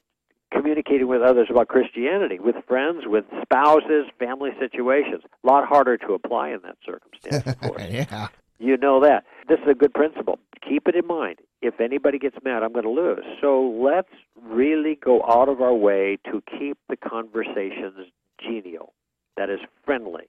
communicating 0.52 1.08
with 1.08 1.22
others 1.22 1.48
about 1.50 1.68
Christianity, 1.68 2.38
with 2.38 2.56
friends, 2.68 3.04
with 3.06 3.24
spouses, 3.42 4.04
family 4.18 4.50
situations. 4.60 5.22
A 5.42 5.46
lot 5.46 5.66
harder 5.66 5.96
to 5.98 6.12
apply 6.12 6.50
in 6.50 6.60
that 6.64 6.76
circumstance, 6.84 7.46
of 7.46 7.58
course. 7.68 7.82
yeah 7.88 8.28
You 8.58 8.76
know 8.76 9.00
that. 9.00 9.24
This 9.48 9.58
is 9.60 9.68
a 9.70 9.74
good 9.74 9.94
principle. 9.94 10.38
Keep 10.68 10.88
it 10.88 10.94
in 10.94 11.06
mind. 11.06 11.38
If 11.62 11.80
anybody 11.80 12.18
gets 12.18 12.36
mad, 12.44 12.62
I'm 12.62 12.72
going 12.72 12.84
to 12.84 12.90
lose. 12.90 13.24
So 13.40 13.62
let's 13.82 14.08
really 14.42 14.98
go 15.02 15.22
out 15.28 15.48
of 15.48 15.60
our 15.60 15.74
way 15.74 16.18
to 16.30 16.42
keep 16.58 16.78
the 16.88 16.96
conversations 16.96 18.08
genial, 18.40 18.92
that 19.36 19.50
is, 19.50 19.60
friendly. 19.84 20.28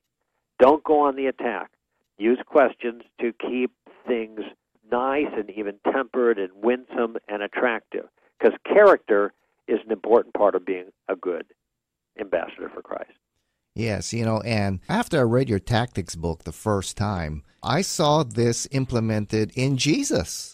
Don't 0.59 0.83
go 0.83 0.99
on 1.01 1.15
the 1.15 1.25
attack. 1.25 1.71
Use 2.17 2.39
questions 2.45 3.03
to 3.19 3.33
keep 3.33 3.71
things 4.07 4.41
nice 4.91 5.31
and 5.35 5.49
even 5.49 5.75
tempered 5.91 6.37
and 6.37 6.51
winsome 6.55 7.17
and 7.27 7.41
attractive. 7.41 8.05
Because 8.39 8.57
character 8.65 9.33
is 9.67 9.79
an 9.85 9.91
important 9.91 10.33
part 10.33 10.55
of 10.55 10.65
being 10.65 10.91
a 11.09 11.15
good 11.15 11.45
ambassador 12.19 12.69
for 12.73 12.81
Christ. 12.81 13.11
Yes, 13.75 14.13
you 14.13 14.23
know, 14.23 14.39
and 14.41 14.81
after 14.87 15.19
I 15.19 15.23
read 15.23 15.49
your 15.49 15.59
tactics 15.59 16.15
book 16.15 16.43
the 16.43 16.51
first 16.51 16.95
time, 16.95 17.43
I 17.63 17.81
saw 17.81 18.23
this 18.23 18.67
implemented 18.71 19.51
in 19.55 19.77
Jesus. 19.77 20.52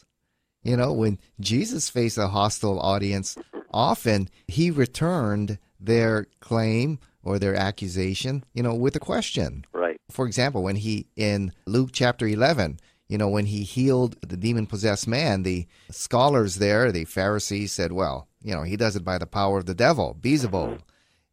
You 0.63 0.75
know, 0.75 0.91
when 0.91 1.19
Jesus 1.39 1.89
faced 1.89 2.17
a 2.17 2.27
hostile 2.27 2.79
audience, 2.79 3.37
often 3.71 4.29
he 4.47 4.71
returned 4.71 5.57
their 5.79 6.27
claim 6.41 6.99
or 7.23 7.39
their 7.39 7.55
accusation, 7.55 8.43
you 8.53 8.63
know, 8.63 8.75
with 8.75 8.95
a 8.95 8.99
question. 8.99 9.65
Right. 9.73 9.97
For 10.09 10.25
example, 10.25 10.63
when 10.63 10.75
he, 10.75 11.07
in 11.15 11.53
Luke 11.65 11.91
chapter 11.93 12.27
11, 12.27 12.79
you 13.07 13.17
know, 13.17 13.29
when 13.29 13.45
he 13.45 13.63
healed 13.63 14.17
the 14.21 14.37
demon 14.37 14.67
possessed 14.67 15.07
man, 15.07 15.43
the 15.43 15.67
scholars 15.91 16.55
there, 16.55 16.91
the 16.91 17.05
Pharisees 17.05 17.71
said, 17.71 17.91
well, 17.91 18.27
you 18.41 18.53
know, 18.53 18.63
he 18.63 18.77
does 18.77 18.95
it 18.95 19.03
by 19.03 19.17
the 19.17 19.25
power 19.25 19.57
of 19.57 19.65
the 19.65 19.73
devil, 19.73 20.15
Beelzebub. 20.19 20.81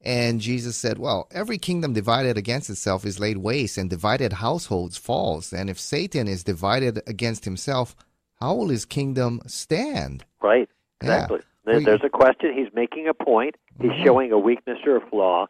And 0.03 0.41
Jesus 0.41 0.77
said, 0.77 0.99
Well, 0.99 1.27
every 1.33 1.59
kingdom 1.59 1.93
divided 1.93 2.39
against 2.39 2.71
itself 2.71 3.05
is 3.05 3.19
laid 3.19 3.39
waste, 3.39 3.77
and 3.77 3.91
divided 3.91 4.35
households 4.35 4.97
falls. 4.97 5.53
And 5.53 5.69
if 5.69 5.81
Satan 5.81 6.29
is 6.29 6.45
divided 6.45 7.03
against 7.09 7.45
himself, 7.45 7.97
how 8.41 8.55
will 8.55 8.69
his 8.69 8.85
kingdom 8.85 9.41
stand? 9.47 10.25
Right. 10.43 10.69
Exactly. 11.01 11.39
Yeah. 11.67 11.73
Well, 11.75 11.81
There's 11.85 12.05
a 12.05 12.09
question. 12.09 12.53
He's 12.57 12.73
making 12.75 13.09
a 13.09 13.15
point. 13.15 13.57
He's 13.81 13.91
Mhm. 13.91 14.05
showing 14.05 14.33
a 14.33 14.39
weakness 14.39 14.79
or 14.87 14.97
a 14.97 15.01
flaw, 15.01 15.47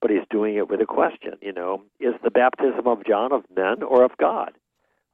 but 0.00 0.10
he's 0.10 0.26
doing 0.30 0.56
it 0.56 0.68
with 0.68 0.80
a 0.80 0.86
question. 0.86 1.36
You 1.42 1.52
know, 1.52 1.82
is 2.00 2.14
the 2.22 2.30
baptism 2.30 2.86
of 2.86 3.04
John 3.04 3.32
of 3.32 3.44
men 3.54 3.82
or 3.82 4.02
of 4.02 4.16
God? 4.16 4.54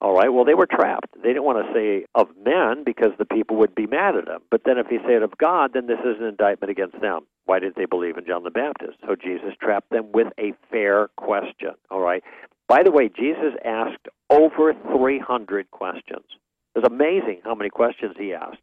All 0.00 0.14
right. 0.14 0.33
Well, 0.33 0.45
they 0.45 0.54
were 0.54 0.66
trapped. 0.66 1.14
They 1.23 1.28
didn't 1.28 1.45
want 1.45 1.66
to 1.66 1.73
say 1.73 2.04
of 2.14 2.28
men 2.37 2.85
because 2.85 3.12
the 3.19 3.25
people 3.25 3.57
would 3.57 3.75
be 3.75 3.87
mad 3.87 4.16
at 4.16 4.26
them. 4.26 4.43
But 4.50 4.64
then 4.64 4.76
if 4.78 4.87
he 4.88 4.99
said 5.07 5.23
of 5.23 5.37
God, 5.38 5.73
then 5.73 5.87
this 5.87 6.00
is 6.00 6.19
an 6.21 6.26
indictment 6.26 6.71
against 6.71 7.00
them. 7.00 7.26
Why 7.47 7.59
did 7.59 7.75
they 7.75 7.87
believe 7.87 8.16
in 8.19 8.26
John 8.26 8.43
the 8.43 8.50
Baptist? 8.50 8.99
So 9.07 9.14
Jesus 9.14 9.54
trapped 9.61 9.90
them 9.90 10.12
with 10.12 10.28
a 10.38 10.52
fair 10.71 11.09
question. 11.16 11.75
All 11.90 12.00
right. 12.00 12.23
By 12.69 12.83
the 12.83 12.90
way, 12.90 13.09
Jesus 13.09 13.54
asked 13.64 14.09
over 14.31 14.75
300 14.93 15.71
questions. 15.71 16.25
It 16.75 16.81
was 16.81 16.90
amazing 16.90 17.40
how 17.45 17.54
many 17.54 17.71
questions 17.71 18.14
he 18.19 18.33
asked, 18.33 18.62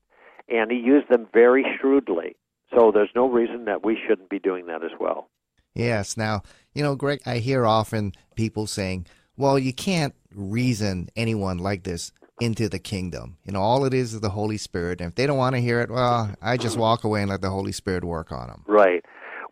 and 0.49 0.71
he 0.71 0.77
used 0.77 1.09
them 1.09 1.27
very 1.33 1.65
shrewdly. 1.79 2.35
So 2.75 2.91
there's 2.91 3.09
no 3.15 3.29
reason 3.29 3.65
that 3.65 3.83
we 3.83 3.97
shouldn't 4.07 4.29
be 4.29 4.39
doing 4.39 4.67
that 4.67 4.83
as 4.83 4.91
well. 4.99 5.29
Yes. 5.73 6.17
Now, 6.17 6.41
you 6.73 6.83
know, 6.83 6.95
Greg, 6.95 7.21
I 7.25 7.37
hear 7.37 7.65
often 7.65 8.13
people 8.35 8.67
saying, 8.67 9.07
well, 9.37 9.57
you 9.57 9.73
can't 9.73 10.13
reason 10.33 11.09
anyone 11.15 11.57
like 11.57 11.83
this 11.83 12.11
into 12.39 12.67
the 12.67 12.79
kingdom. 12.79 13.37
You 13.45 13.53
know, 13.53 13.61
all 13.61 13.85
it 13.85 13.93
is 13.93 14.13
is 14.13 14.21
the 14.21 14.29
Holy 14.29 14.57
Spirit. 14.57 14.99
And 14.99 15.09
if 15.09 15.15
they 15.15 15.27
don't 15.27 15.37
want 15.37 15.55
to 15.55 15.61
hear 15.61 15.81
it, 15.81 15.89
well, 15.89 16.33
I 16.41 16.57
just 16.57 16.77
walk 16.77 17.03
away 17.03 17.21
and 17.21 17.29
let 17.29 17.41
the 17.41 17.49
Holy 17.49 17.71
Spirit 17.71 18.03
work 18.03 18.31
on 18.31 18.47
them. 18.47 18.63
Right. 18.67 19.03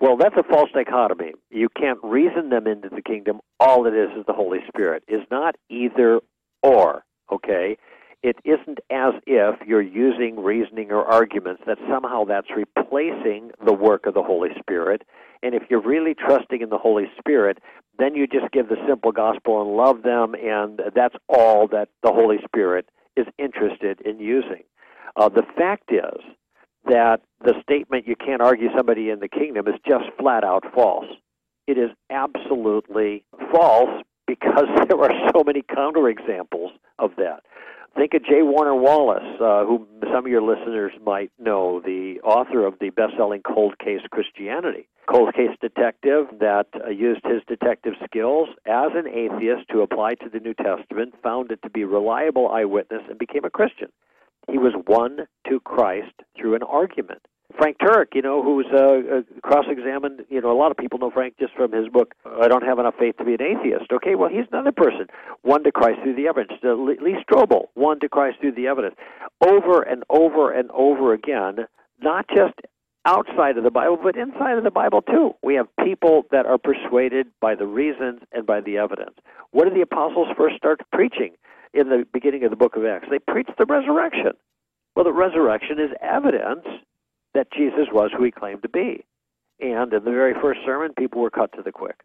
Well, 0.01 0.17
that's 0.17 0.35
a 0.37 0.43
false 0.43 0.69
dichotomy. 0.73 1.33
You 1.49 1.67
can't 1.77 1.99
reason 2.03 2.49
them 2.49 2.67
into 2.67 2.89
the 2.89 3.01
kingdom. 3.01 3.41
All 3.59 3.85
it 3.85 3.93
is 3.93 4.09
is 4.17 4.25
the 4.25 4.33
Holy 4.33 4.59
Spirit. 4.67 5.03
Is 5.07 5.21
not 5.29 5.55
either 5.69 6.21
or, 6.63 7.03
okay? 7.31 7.77
It 8.21 8.37
isn't 8.43 8.79
as 8.91 9.13
if 9.25 9.55
you're 9.65 9.81
using 9.81 10.43
reasoning 10.43 10.91
or 10.91 11.05
arguments 11.05 11.63
that 11.65 11.77
somehow 11.89 12.25
that's 12.25 12.49
replacing 12.55 13.51
the 13.65 13.73
work 13.73 14.05
of 14.05 14.13
the 14.13 14.23
Holy 14.23 14.49
Spirit. 14.59 15.03
And 15.41 15.55
if 15.55 15.63
you're 15.69 15.81
really 15.81 16.13
trusting 16.13 16.61
in 16.61 16.69
the 16.69 16.77
Holy 16.77 17.05
Spirit, 17.17 17.59
then 17.97 18.15
you 18.15 18.27
just 18.27 18.51
give 18.51 18.67
the 18.67 18.77
simple 18.87 19.11
gospel 19.11 19.61
and 19.61 19.75
love 19.75 20.03
them, 20.03 20.33
and 20.35 20.81
that's 20.95 21.15
all 21.29 21.67
that 21.67 21.89
the 22.03 22.11
Holy 22.11 22.37
Spirit 22.45 22.89
is 23.15 23.25
interested 23.37 24.01
in 24.01 24.19
using. 24.19 24.63
Uh, 25.15 25.29
the 25.29 25.43
fact 25.57 25.91
is 25.91 26.21
that 26.85 27.21
the 27.43 27.53
statement 27.61 28.07
you 28.07 28.15
can't 28.15 28.41
argue 28.41 28.69
somebody 28.75 29.09
in 29.09 29.19
the 29.19 29.27
kingdom 29.27 29.67
is 29.67 29.75
just 29.87 30.05
flat 30.17 30.43
out 30.43 30.63
false. 30.73 31.05
It 31.67 31.77
is 31.77 31.91
absolutely 32.09 33.23
false 33.51 34.03
because 34.27 34.65
there 34.89 34.99
are 34.99 35.31
so 35.33 35.43
many 35.45 35.61
counterexamples 35.61 36.69
of 36.97 37.11
that. 37.17 37.43
Think 37.95 38.13
of 38.13 38.23
J. 38.23 38.43
Warner 38.43 38.75
Wallace, 38.75 39.39
uh, 39.41 39.65
who 39.65 39.87
some 40.13 40.25
of 40.25 40.31
your 40.31 40.41
listeners 40.41 40.93
might 41.03 41.31
know, 41.39 41.81
the 41.81 42.19
author 42.23 42.65
of 42.65 42.75
the 42.79 42.89
best 42.91 43.13
selling 43.17 43.41
Cold 43.41 43.77
Case 43.79 44.01
Christianity. 44.11 44.87
Cold 45.09 45.33
case 45.33 45.57
detective 45.59 46.27
that 46.39 46.67
uh, 46.85 46.89
used 46.89 47.21
his 47.25 47.41
detective 47.47 47.93
skills 48.05 48.47
as 48.67 48.91
an 48.93 49.07
atheist 49.07 49.67
to 49.71 49.81
apply 49.81 50.13
to 50.13 50.29
the 50.29 50.39
New 50.39 50.53
Testament, 50.53 51.15
found 51.23 51.51
it 51.51 51.59
to 51.63 51.69
be 51.69 51.83
reliable 51.83 52.47
eyewitness, 52.47 53.01
and 53.09 53.17
became 53.17 53.43
a 53.43 53.49
Christian. 53.49 53.89
He 54.51 54.59
was 54.59 54.73
won 54.87 55.27
to 55.47 55.59
Christ 55.61 56.13
through 56.37 56.53
an 56.53 56.63
argument. 56.63 57.23
Frank 57.57 57.77
Turek, 57.79 58.13
you 58.13 58.21
know, 58.21 58.43
who's 58.43 58.67
uh, 58.71 58.77
uh, 59.17 59.21
cross-examined. 59.41 60.21
You 60.29 60.41
know, 60.41 60.51
a 60.51 60.57
lot 60.57 60.71
of 60.71 60.77
people 60.77 60.99
know 60.99 61.11
Frank 61.11 61.35
just 61.39 61.53
from 61.55 61.71
his 61.71 61.87
book. 61.89 62.13
I 62.25 62.47
don't 62.47 62.63
have 62.63 62.79
enough 62.79 62.95
faith 62.99 63.17
to 63.17 63.25
be 63.25 63.33
an 63.33 63.41
atheist. 63.41 63.91
Okay, 63.91 64.15
well, 64.15 64.29
he's 64.29 64.45
another 64.51 64.71
person. 64.71 65.07
won 65.43 65.63
to 65.63 65.71
Christ 65.71 65.99
through 66.03 66.15
the 66.15 66.27
evidence. 66.27 66.59
Uh, 66.63 66.73
Lee 66.75 67.17
Strobel 67.27 67.65
won 67.75 67.99
to 68.01 68.09
Christ 68.09 68.37
through 68.39 68.53
the 68.53 68.67
evidence. 68.67 68.95
Over 69.41 69.81
and 69.81 70.03
over 70.09 70.51
and 70.51 70.69
over 70.71 71.13
again, 71.13 71.65
not 72.01 72.27
just 72.29 72.53
outside 73.05 73.57
of 73.57 73.63
the 73.63 73.71
Bible, 73.71 73.97
but 74.01 74.15
inside 74.15 74.57
of 74.57 74.63
the 74.63 74.71
Bible 74.71 75.01
too. 75.01 75.33
We 75.41 75.55
have 75.55 75.67
people 75.83 76.25
that 76.31 76.45
are 76.45 76.57
persuaded 76.57 77.27
by 77.41 77.55
the 77.55 77.65
reasons 77.65 78.21
and 78.31 78.45
by 78.45 78.61
the 78.61 78.77
evidence. 78.77 79.15
What 79.51 79.65
did 79.65 79.75
the 79.75 79.81
apostles 79.81 80.27
first 80.37 80.57
start 80.57 80.81
preaching 80.91 81.31
in 81.73 81.89
the 81.89 82.05
beginning 82.13 82.43
of 82.43 82.51
the 82.51 82.57
book 82.57 82.75
of 82.75 82.85
Acts? 82.85 83.07
They 83.09 83.19
preached 83.19 83.57
the 83.57 83.65
resurrection. 83.65 84.33
Well, 84.95 85.05
the 85.05 85.13
resurrection 85.13 85.79
is 85.79 85.91
evidence 86.01 86.65
that 87.39 87.53
Jesus 87.53 87.87
was 87.89 88.11
who 88.15 88.25
he 88.25 88.31
claimed 88.31 88.61
to 88.63 88.69
be. 88.69 89.05
And 89.61 89.93
in 89.93 90.03
the 90.03 90.11
very 90.11 90.33
first 90.41 90.59
sermon, 90.65 90.91
people 90.97 91.21
were 91.21 91.29
cut 91.29 91.53
to 91.53 91.61
the 91.61 91.71
quick. 91.71 92.01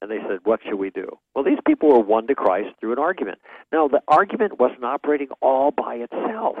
And 0.00 0.08
they 0.08 0.18
said, 0.28 0.38
What 0.44 0.60
should 0.62 0.76
we 0.76 0.90
do? 0.90 1.18
Well, 1.34 1.44
these 1.44 1.58
people 1.66 1.88
were 1.88 2.00
won 2.00 2.28
to 2.28 2.36
Christ 2.36 2.68
through 2.78 2.92
an 2.92 2.98
argument. 3.00 3.38
Now, 3.72 3.88
the 3.88 4.02
argument 4.06 4.60
wasn't 4.60 4.84
operating 4.84 5.28
all 5.42 5.72
by 5.72 5.96
itself. 5.96 6.56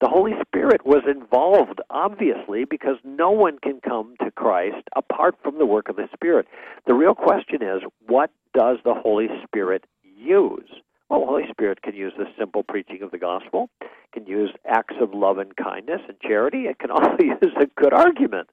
The 0.00 0.08
Holy 0.08 0.32
Spirit 0.44 0.84
was 0.84 1.04
involved, 1.08 1.80
obviously, 1.90 2.64
because 2.64 2.96
no 3.04 3.30
one 3.30 3.58
can 3.60 3.80
come 3.80 4.16
to 4.20 4.32
Christ 4.32 4.88
apart 4.96 5.36
from 5.42 5.58
the 5.58 5.66
work 5.66 5.88
of 5.88 5.96
the 5.96 6.08
Spirit. 6.12 6.48
The 6.88 6.94
real 6.94 7.14
question 7.14 7.62
is, 7.62 7.82
what 8.08 8.30
does 8.52 8.78
the 8.84 8.94
Holy 8.94 9.28
Spirit 9.44 9.84
use? 10.02 10.68
Well, 11.08 11.20
the 11.20 11.26
Holy 11.26 11.48
Spirit 11.54 11.82
can 11.82 11.94
use 11.94 12.12
the 12.18 12.24
simple 12.38 12.62
preaching 12.62 13.02
of 13.02 13.10
the 13.10 13.18
gospel, 13.18 13.70
can 14.12 14.26
use 14.26 14.50
acts 14.66 14.96
of 15.00 15.14
love 15.14 15.38
and 15.38 15.56
kindness 15.56 16.00
and 16.08 16.18
charity, 16.20 16.62
it 16.62 16.78
can 16.78 16.90
also 16.90 17.16
use 17.20 17.54
a 17.60 17.66
good 17.80 17.92
argument. 17.92 18.48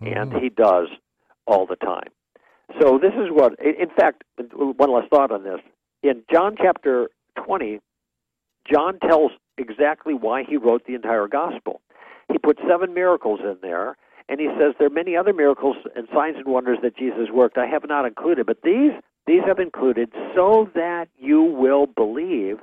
And 0.00 0.30
mm-hmm. 0.30 0.38
he 0.38 0.48
does 0.48 0.88
all 1.46 1.66
the 1.66 1.76
time. 1.76 2.08
So 2.80 2.98
this 3.00 3.14
is 3.14 3.30
what, 3.30 3.54
in 3.60 3.88
fact, 3.96 4.22
one 4.52 4.92
last 4.92 5.08
thought 5.08 5.32
on 5.32 5.42
this. 5.42 5.60
In 6.02 6.22
John 6.32 6.54
chapter 6.56 7.08
20, 7.44 7.80
John 8.70 8.98
tells 9.00 9.32
exactly 9.56 10.14
why 10.14 10.44
he 10.44 10.56
wrote 10.56 10.84
the 10.86 10.94
entire 10.94 11.26
gospel. 11.26 11.80
He 12.30 12.38
put 12.38 12.58
seven 12.68 12.92
miracles 12.92 13.40
in 13.42 13.56
there, 13.62 13.96
and 14.28 14.38
he 14.38 14.48
says 14.58 14.74
there 14.78 14.86
are 14.86 14.90
many 14.90 15.16
other 15.16 15.32
miracles 15.32 15.76
and 15.96 16.06
signs 16.14 16.36
and 16.36 16.46
wonders 16.46 16.78
that 16.82 16.96
Jesus 16.96 17.30
worked. 17.32 17.56
I 17.56 17.66
have 17.66 17.88
not 17.88 18.04
included, 18.04 18.46
but 18.46 18.62
these 18.62 18.92
these 19.28 19.42
have 19.46 19.58
included 19.58 20.10
so 20.34 20.70
that 20.74 21.08
you 21.18 21.42
will 21.42 21.86
believe 21.86 22.58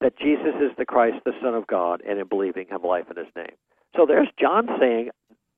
that 0.00 0.16
Jesus 0.18 0.54
is 0.60 0.70
the 0.78 0.84
Christ, 0.84 1.16
the 1.24 1.32
Son 1.42 1.54
of 1.54 1.66
God, 1.66 2.02
and 2.08 2.18
in 2.18 2.28
believing 2.28 2.66
have 2.70 2.84
life 2.84 3.06
in 3.10 3.16
His 3.16 3.32
name. 3.34 3.56
So 3.96 4.06
there's 4.06 4.28
John 4.40 4.68
saying 4.78 5.10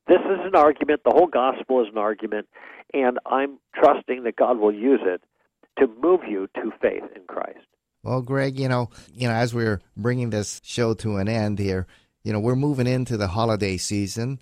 this 0.06 0.20
is 0.20 0.38
an 0.44 0.54
argument. 0.54 1.02
The 1.04 1.12
whole 1.14 1.26
gospel 1.26 1.82
is 1.82 1.88
an 1.92 1.98
argument, 1.98 2.48
and 2.94 3.18
I'm 3.26 3.58
trusting 3.74 4.22
that 4.24 4.36
God 4.36 4.58
will 4.58 4.72
use 4.72 5.00
it 5.04 5.22
to 5.78 5.86
move 6.00 6.20
you 6.26 6.48
to 6.54 6.72
faith 6.80 7.04
in 7.14 7.22
Christ. 7.26 7.58
Well, 8.02 8.22
Greg, 8.22 8.58
you 8.58 8.68
know, 8.68 8.90
you 9.12 9.28
know, 9.28 9.34
as 9.34 9.54
we're 9.54 9.80
bringing 9.96 10.30
this 10.30 10.62
show 10.64 10.94
to 10.94 11.16
an 11.16 11.28
end 11.28 11.58
here, 11.58 11.86
you 12.22 12.32
know, 12.32 12.40
we're 12.40 12.56
moving 12.56 12.86
into 12.86 13.16
the 13.16 13.28
holiday 13.28 13.76
season, 13.76 14.40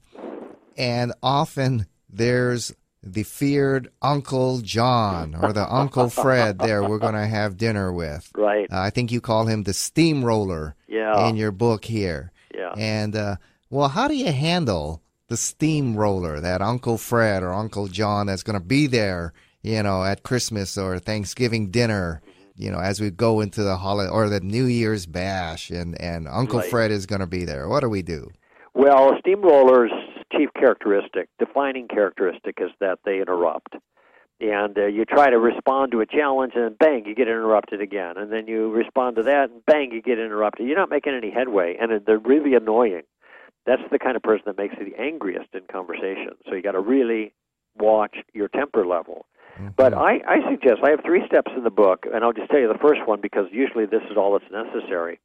and 0.77 1.13
often 1.23 1.87
there's 2.09 2.73
the 3.13 3.23
feared 3.23 3.89
Uncle 4.03 4.61
John 4.61 5.35
or 5.35 5.53
the 5.53 5.67
Uncle 5.73 6.09
Fred 6.09 6.59
there 6.59 6.83
we're 6.83 6.99
going 6.99 7.15
to 7.15 7.27
have 7.27 7.57
dinner 7.57 7.93
with. 7.93 8.31
Right. 8.37 8.67
Uh, 8.71 8.81
I 8.81 8.91
think 8.91 9.11
you 9.13 9.21
call 9.21 9.47
him 9.47 9.63
the 9.65 9.73
steamroller 9.73 10.75
Yeah. 10.89 11.29
in 11.29 11.37
your 11.37 11.53
book 11.53 11.85
here. 11.85 12.33
Yeah. 12.55 12.73
And, 12.77 13.15
uh, 13.17 13.37
well, 13.71 13.89
how 13.89 14.09
do 14.09 14.15
you 14.15 14.33
handle 14.33 15.03
the 15.29 15.37
steamroller, 15.37 16.41
that 16.41 16.63
Uncle 16.63 16.99
Fred 16.99 17.43
or 17.43 17.53
Uncle 17.53 17.89
John 17.89 18.27
that's 18.29 18.43
going 18.43 18.59
to 18.59 18.65
be 18.65 18.87
there, 18.87 19.33
you 19.63 19.83
know, 19.83 20.05
at 20.05 20.23
Christmas 20.23 20.79
or 20.79 20.99
Thanksgiving 20.99 21.71
dinner? 21.71 22.23
You 22.59 22.71
know, 22.71 22.79
as 22.79 23.01
we 23.01 23.11
go 23.11 23.41
into 23.41 23.63
the 23.63 23.77
holiday 23.77 24.09
or 24.11 24.29
the 24.31 24.41
New 24.41 24.65
Year's 24.65 25.05
bash, 25.05 25.69
and 25.71 26.01
and 26.01 26.27
Uncle 26.27 26.61
Right. 26.61 26.71
Fred 26.71 26.91
is 26.91 27.05
going 27.05 27.21
to 27.21 27.27
be 27.27 27.45
there. 27.45 27.69
What 27.69 27.81
do 27.81 27.91
we 27.91 28.01
do? 28.01 28.31
Well, 28.73 29.13
steamroller's 29.27 29.93
chief 30.33 30.51
characteristic, 30.55 31.29
defining 31.39 31.89
characteristic, 31.89 32.59
is 32.61 32.71
that 32.81 32.99
they 33.05 33.21
interrupt. 33.21 33.75
And 34.39 34.77
uh, 34.77 34.87
you 34.87 35.05
try 35.07 35.31
to 35.31 35.39
respond 35.39 35.93
to 35.93 36.01
a 36.01 36.07
challenge, 36.07 36.53
and 36.57 36.79
bang, 36.79 37.05
you 37.07 37.15
get 37.15 37.29
interrupted 37.29 37.81
again. 37.81 38.19
And 38.19 38.31
then 38.31 38.47
you 38.47 38.71
respond 38.71 39.17
to 39.17 39.23
that, 39.23 39.51
and 39.51 39.65
bang, 39.65 39.93
you 39.93 40.03
get 40.03 40.19
interrupted. 40.19 40.67
You're 40.67 40.77
not 40.77 40.91
making 40.91 41.15
any 41.15 41.31
headway, 41.31 41.77
and 41.81 41.91
they're 42.07 42.19
really 42.19 42.55
annoying. 42.55 43.03
That's 43.65 43.83
the 43.91 43.99
kind 43.99 44.15
of 44.17 44.23
person 44.23 44.45
that 44.47 44.59
makes 44.59 44.75
you 44.79 44.85
the 44.85 45.01
angriest 45.01 45.49
in 45.55 45.63
conversation. 45.73 46.33
So 46.49 46.55
you 46.55 46.63
got 46.63 46.73
to 46.73 46.81
really 46.81 47.33
watch 47.79 48.17
your 48.35 48.49
temper 48.49 48.87
level. 48.87 49.27
But 49.75 49.95
I, 49.95 50.21
I 50.29 50.51
suggest 50.51 50.81
I 50.85 50.91
have 50.91 51.01
three 51.05 51.27
steps 51.27 51.51
in 51.57 51.65
the 51.65 51.71
book, 51.71 52.05
and 52.13 52.23
I'll 52.23 52.35
just 52.35 52.51
tell 52.51 52.61
you 52.61 52.69
the 52.69 52.79
first 52.79 53.07
one 53.07 53.23
because 53.23 53.47
usually 53.51 53.87
this 53.87 54.03
is 54.11 54.17
all 54.17 54.39
that's 54.39 54.53
necessary. 54.53 55.19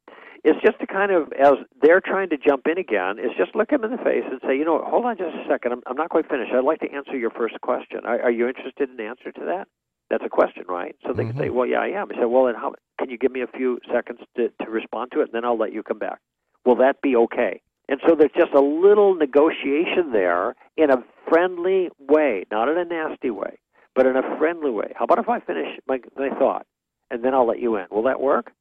Is 0.44 0.56
just 0.64 0.80
to 0.80 0.88
kind 0.88 1.12
of, 1.12 1.32
as 1.34 1.54
they're 1.84 2.02
trying 2.02 2.30
to 2.30 2.38
jump 2.38 2.66
in 2.66 2.80
again, 2.80 3.20
is 3.20 3.30
just 3.38 3.56
look 3.56 3.70
them 3.70 3.84
in 3.84 3.92
the 3.92 3.98
face 3.98 4.24
and 4.26 4.42
say, 4.42 4.58
you 4.58 4.66
know, 4.66 4.84
hold 4.84 5.06
on 5.06 5.16
just 5.16 5.36
a 5.36 5.46
second. 5.48 5.72
I'm, 5.72 5.82
I'm 5.86 5.96
not 5.96 6.10
quite 6.10 6.28
finished. 6.28 6.52
I'd 6.52 6.64
like 6.64 6.80
to 6.80 6.92
answer 6.92 7.16
your 7.16 7.30
first 7.30 7.62
question. 7.62 8.00
Are, 8.06 8.20
are 8.24 8.32
you 8.32 8.48
interested 8.48 8.90
in 8.90 8.98
the 8.98 9.04
answer 9.04 9.32
to 9.32 9.46
that? 9.46 9.68
That's 10.10 10.24
a 10.26 10.30
question, 10.30 10.64
right? 10.68 10.96
So 11.06 11.14
they 11.14 11.26
can 11.26 11.38
say, 11.38 11.46
mm-hmm. 11.46 11.56
well, 11.56 11.68
yeah, 11.68 11.80
I 11.80 11.90
am. 11.90 12.10
I 12.12 12.16
said, 12.16 12.26
well, 12.26 12.46
then 12.46 12.56
how, 12.56 12.74
can 13.00 13.10
you 13.10 13.18
give 13.18 13.32
me 13.32 13.42
a 13.42 13.48
few 13.48 13.80
seconds 13.94 14.20
to, 14.36 14.50
to 14.64 14.70
respond 14.70 15.12
to 15.14 15.22
it, 15.22 15.26
and 15.26 15.34
then 15.34 15.46
I'll 15.46 15.58
let 15.58 15.74
you 15.74 15.84
come 15.84 16.00
back. 16.00 16.20
Will 16.66 16.76
that 16.78 17.02
be 17.02 17.16
okay? 17.16 17.62
And 17.88 18.00
so 18.08 18.16
there's 18.16 18.32
just 18.36 18.54
a 18.54 18.62
little 18.62 19.16
negotiation 19.16 20.12
there 20.12 20.56
in 20.76 20.90
a 20.90 21.04
friendly 21.30 21.90
way, 22.00 22.46
not 22.50 22.68
in 22.68 22.78
a 22.78 22.86
nasty 22.86 23.30
way, 23.30 23.60
but 23.96 24.06
in 24.06 24.16
a 24.16 24.38
friendly 24.38 24.72
way. 24.72 24.92
How 24.96 25.06
about 25.06 25.20
if 25.20 25.30
I 25.30 25.40
finish 25.40 25.68
my, 25.88 26.00
my 26.18 26.30
thought 26.30 26.66
and 27.10 27.24
then 27.24 27.34
I'll 27.34 27.48
let 27.48 27.60
you 27.60 27.76
in? 27.76 27.86
Will 27.92 28.04
that 28.04 28.22
work? 28.22 28.52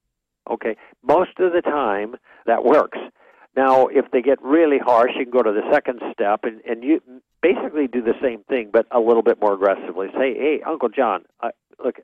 Okay. 0.51 0.77
Most 1.03 1.39
of 1.39 1.53
the 1.53 1.63
time, 1.63 2.17
that 2.47 2.65
works. 2.65 2.99
Now, 3.57 3.89
if 3.89 4.11
they 4.13 4.23
get 4.23 4.41
really 4.43 4.79
harsh, 4.79 5.11
you 5.17 5.25
can 5.25 5.33
go 5.33 5.43
to 5.43 5.53
the 5.53 5.69
second 5.73 6.01
step 6.13 6.41
and, 6.45 6.61
and 6.69 6.85
you 6.85 7.01
basically 7.43 7.89
do 7.89 8.03
the 8.03 8.15
same 8.23 8.45
thing, 8.45 8.71
but 8.73 8.87
a 8.91 9.01
little 9.01 9.23
bit 9.23 9.41
more 9.41 9.55
aggressively. 9.55 10.09
Say, 10.13 10.35
hey, 10.35 10.61
Uncle 10.67 10.89
John, 10.89 11.25
I, 11.41 11.51
look, 11.85 11.97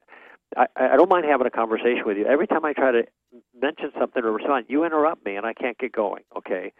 I, 0.56 0.66
I 0.76 0.96
don't 0.96 1.08
mind 1.08 1.24
having 1.24 1.46
a 1.46 1.50
conversation 1.50 2.02
with 2.04 2.16
you. 2.16 2.26
Every 2.26 2.46
time 2.46 2.64
I 2.64 2.72
try 2.72 2.90
to 2.92 3.04
mention 3.60 3.92
something 3.98 4.24
or 4.24 4.32
respond, 4.32 4.66
you 4.68 4.84
interrupt 4.84 5.24
me 5.24 5.36
and 5.36 5.46
I 5.46 5.52
can't 5.52 5.78
get 5.78 5.92
going. 5.92 6.24
Okay, 6.36 6.72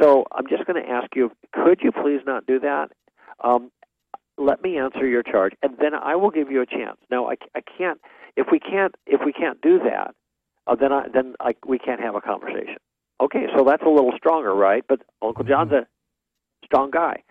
so 0.00 0.24
I'm 0.32 0.46
just 0.48 0.66
going 0.66 0.82
to 0.82 0.88
ask 0.88 1.14
you, 1.14 1.30
could 1.52 1.80
you 1.82 1.92
please 1.92 2.20
not 2.26 2.46
do 2.46 2.58
that? 2.60 2.88
Um, 3.42 3.70
let 4.36 4.62
me 4.62 4.78
answer 4.78 5.06
your 5.06 5.22
charge, 5.22 5.52
and 5.62 5.76
then 5.80 5.94
I 5.94 6.14
will 6.16 6.30
give 6.30 6.50
you 6.50 6.60
a 6.60 6.66
chance. 6.66 6.98
Now, 7.10 7.28
I, 7.28 7.34
I 7.54 7.60
can't 7.60 8.00
if 8.36 8.46
we 8.52 8.60
can't 8.60 8.94
if 9.06 9.20
we 9.24 9.32
can't 9.32 9.60
do 9.60 9.78
that, 9.80 10.14
uh, 10.68 10.74
then 10.74 10.92
I, 10.92 11.08
then 11.12 11.34
I, 11.40 11.52
we 11.66 11.78
can't 11.78 12.00
have 12.00 12.14
a 12.14 12.20
conversation. 12.20 12.76
Okay, 13.20 13.46
so 13.56 13.64
that's 13.64 13.82
a 13.82 13.88
little 13.88 14.12
stronger, 14.16 14.54
right? 14.54 14.84
But 14.88 15.00
Uncle 15.22 15.44
John's 15.44 15.72
a 15.72 15.86
strong 16.64 16.90
guy. 16.90 17.22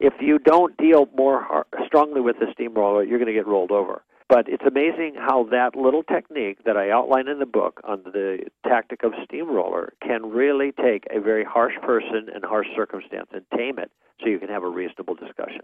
If 0.00 0.14
you 0.20 0.38
don't 0.38 0.76
deal 0.76 1.08
more 1.16 1.42
hard, 1.42 1.66
strongly 1.86 2.20
with 2.20 2.36
the 2.40 2.46
steamroller, 2.52 3.04
you're 3.04 3.18
going 3.18 3.32
to 3.32 3.34
get 3.34 3.46
rolled 3.46 3.70
over. 3.70 4.02
But 4.28 4.48
it's 4.48 4.64
amazing 4.66 5.14
how 5.16 5.44
that 5.52 5.76
little 5.76 6.02
technique 6.02 6.64
that 6.64 6.76
I 6.76 6.90
outline 6.90 7.28
in 7.28 7.38
the 7.38 7.46
book 7.46 7.80
on 7.84 8.02
the 8.02 8.38
tactic 8.66 9.04
of 9.04 9.12
steamroller 9.24 9.92
can 10.02 10.30
really 10.30 10.72
take 10.72 11.04
a 11.14 11.20
very 11.20 11.44
harsh 11.44 11.74
person 11.80 12.28
and 12.34 12.44
harsh 12.44 12.66
circumstance 12.74 13.28
and 13.32 13.44
tame 13.56 13.78
it 13.78 13.92
so 14.20 14.28
you 14.28 14.40
can 14.40 14.48
have 14.48 14.64
a 14.64 14.68
reasonable 14.68 15.14
discussion. 15.14 15.60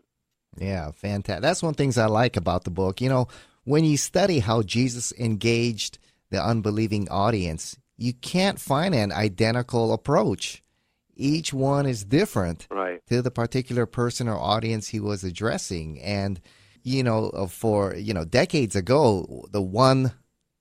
Yeah, 0.57 0.92
fantastic. 0.92 1.42
That's 1.42 1.62
one 1.62 1.71
of 1.71 1.77
the 1.77 1.83
things 1.83 1.99
I 1.99 2.07
like 2.07 2.37
about 2.37 2.62
the 2.62 2.71
book. 2.71 3.01
You 3.01 3.09
know, 3.09 3.27
when 3.64 3.85
you 3.85 3.97
study 3.97 4.38
how 4.38 4.62
Jesus 4.62 5.12
engaged 5.18 5.99
the 6.33 6.45
unbelieving 6.45 7.09
audience, 7.11 7.77
you 7.97 8.12
can't 8.12 8.59
find 8.59 8.95
an 8.95 9.12
identical 9.12 9.92
approach. 9.92 10.62
Each 11.14 11.53
one 11.53 11.87
is 11.87 12.05
different 12.05 12.66
right. 12.71 13.01
to 13.07 13.23
the 13.23 13.31
particular 13.31 13.87
person 13.87 14.29
or 14.29 14.37
audience 14.37 14.88
he 14.88 14.99
was 14.99 15.23
addressing. 15.23 16.01
And, 16.01 16.40
you 16.83 17.05
know, 17.05 17.29
uh, 17.31 17.47
for, 17.47 17.95
you 17.95 18.12
know, 18.12 18.25
decades 18.25 18.75
ago, 18.75 19.45
the 19.53 19.62
one 19.62 20.12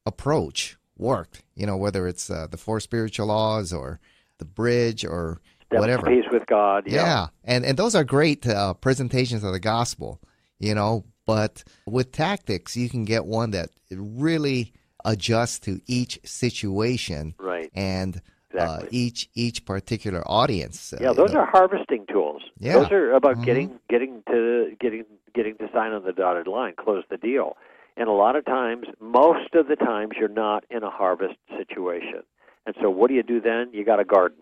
approach 0.05 0.77
worked, 0.97 1.41
you 1.55 1.65
know, 1.65 1.77
whether 1.77 2.05
it's 2.05 2.29
uh, 2.29 2.47
the 2.51 2.57
four 2.57 2.79
spiritual 2.79 3.27
laws 3.27 3.71
or 3.73 3.99
the 4.37 4.45
bridge 4.45 5.05
or 5.05 5.41
whatever. 5.69 6.05
Peace 6.05 6.25
with 6.31 6.45
God. 6.47 6.83
Yeah. 6.85 6.95
yeah. 6.95 7.27
And, 7.45 7.65
and 7.65 7.77
those 7.77 7.95
are 7.95 8.03
great 8.03 8.45
uh, 8.45 8.73
presentations 8.73 9.43
of 9.43 9.53
the 9.53 9.59
gospel, 9.59 10.19
you 10.59 10.75
know, 10.75 11.05
but 11.25 11.63
with 11.87 12.11
tactics, 12.11 12.75
you 12.75 12.89
can 12.89 13.05
get 13.05 13.25
one 13.25 13.51
that 13.51 13.69
really 13.89 14.73
adjusts 15.05 15.59
to 15.59 15.81
each 15.87 16.19
situation. 16.23 17.35
Right. 17.39 17.69
And 17.73 18.21
exactly. 18.49 18.87
uh, 18.87 18.89
each 18.91 19.29
each 19.35 19.65
particular 19.65 20.23
audience. 20.25 20.93
Yeah, 20.99 21.13
those 21.13 21.33
are 21.33 21.45
harvesting 21.45 22.05
tools. 22.11 22.41
Yeah. 22.57 22.73
Those 22.73 22.91
are 22.91 23.11
about 23.13 23.37
Mhm. 23.37 23.45
getting 23.45 23.79
getting 23.89 24.23
to 24.29 24.75
getting 24.79 25.05
getting 25.33 25.55
to 25.57 25.69
sign 25.73 25.93
on 25.93 26.03
the 26.03 26.13
dotted 26.13 26.47
line, 26.47 26.73
close 26.77 27.03
the 27.09 27.17
deal. 27.17 27.57
And 27.97 28.07
a 28.07 28.13
lot 28.13 28.35
of 28.35 28.45
times, 28.45 28.87
most 28.99 29.53
of 29.53 29.67
the 29.67 29.75
times, 29.75 30.13
you're 30.17 30.29
not 30.29 30.63
in 30.69 30.83
a 30.83 30.89
harvest 30.89 31.35
situation. 31.57 32.23
And 32.65 32.75
so, 32.81 32.89
what 32.89 33.09
do 33.09 33.15
you 33.15 33.23
do 33.23 33.41
then? 33.41 33.69
You 33.73 33.83
got 33.83 33.99
a 33.99 34.05
garden. 34.05 34.39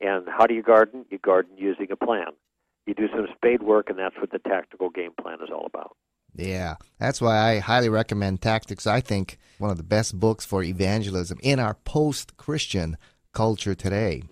And 0.00 0.26
how 0.28 0.46
do 0.46 0.54
you 0.54 0.62
garden? 0.62 1.06
You 1.10 1.18
garden 1.18 1.52
using 1.56 1.88
a 1.92 1.96
plan. 1.96 2.32
You 2.86 2.94
do 2.94 3.08
some 3.08 3.28
spade 3.36 3.62
work, 3.62 3.88
and 3.88 3.98
that's 3.98 4.16
what 4.16 4.30
the 4.32 4.40
tactical 4.40 4.90
game 4.90 5.12
plan 5.20 5.38
is 5.42 5.50
all 5.50 5.64
about. 5.66 5.96
Yeah, 6.34 6.76
that's 6.98 7.20
why 7.20 7.36
I 7.38 7.58
highly 7.58 7.88
recommend 7.88 8.40
Tactics. 8.40 8.86
I 8.86 9.00
think 9.00 9.38
one 9.58 9.70
of 9.70 9.76
the 9.76 9.82
best 9.82 10.18
books 10.18 10.44
for 10.44 10.62
evangelism 10.62 11.38
in 11.42 11.58
our 11.58 11.74
post-Christian 11.84 12.96
culture 13.32 13.74
today. 13.74 14.22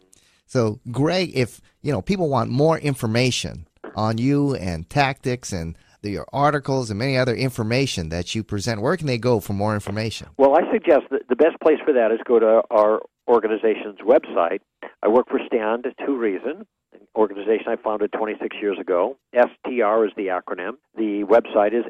So, 0.47 0.81
Greg, 0.91 1.31
if 1.35 1.61
you 1.83 1.93
know 1.93 2.03
people 2.03 2.29
want 2.29 2.51
more 2.51 2.79
information 2.79 3.69
on 3.95 4.19
you 4.19 4.55
and 4.55 4.89
tactics 4.91 5.53
and 5.53 5.77
your 6.03 6.27
articles 6.33 6.91
and 6.91 6.99
many 6.99 7.17
other 7.17 7.35
information 7.35 8.09
that 8.09 8.35
you 8.35 8.43
present, 8.43 8.81
where 8.81 8.97
can 8.97 9.07
they 9.07 9.19
go 9.19 9.39
for 9.39 9.53
more 9.53 9.75
information? 9.75 10.29
Well, 10.39 10.57
I 10.57 10.63
suggest 10.73 11.03
that 11.11 11.29
the 11.29 11.37
best 11.37 11.61
place 11.63 11.79
for 11.85 11.93
that 11.93 12.11
is 12.11 12.19
go 12.27 12.39
to 12.39 12.63
our 12.71 13.01
organization's 13.29 13.99
website. 13.99 14.61
I 15.03 15.09
work 15.09 15.29
for 15.29 15.39
Stand 15.47 15.87
to 16.07 16.17
Reason, 16.17 16.67
organization 17.17 17.69
I 17.69 17.77
founded 17.77 18.13
26 18.13 18.57
years 18.61 18.79
ago. 18.79 19.17
STR 19.35 20.05
is 20.05 20.13
the 20.17 20.29
acronym. 20.29 20.73
The 20.97 21.25
website 21.25 21.73
is 21.73 21.85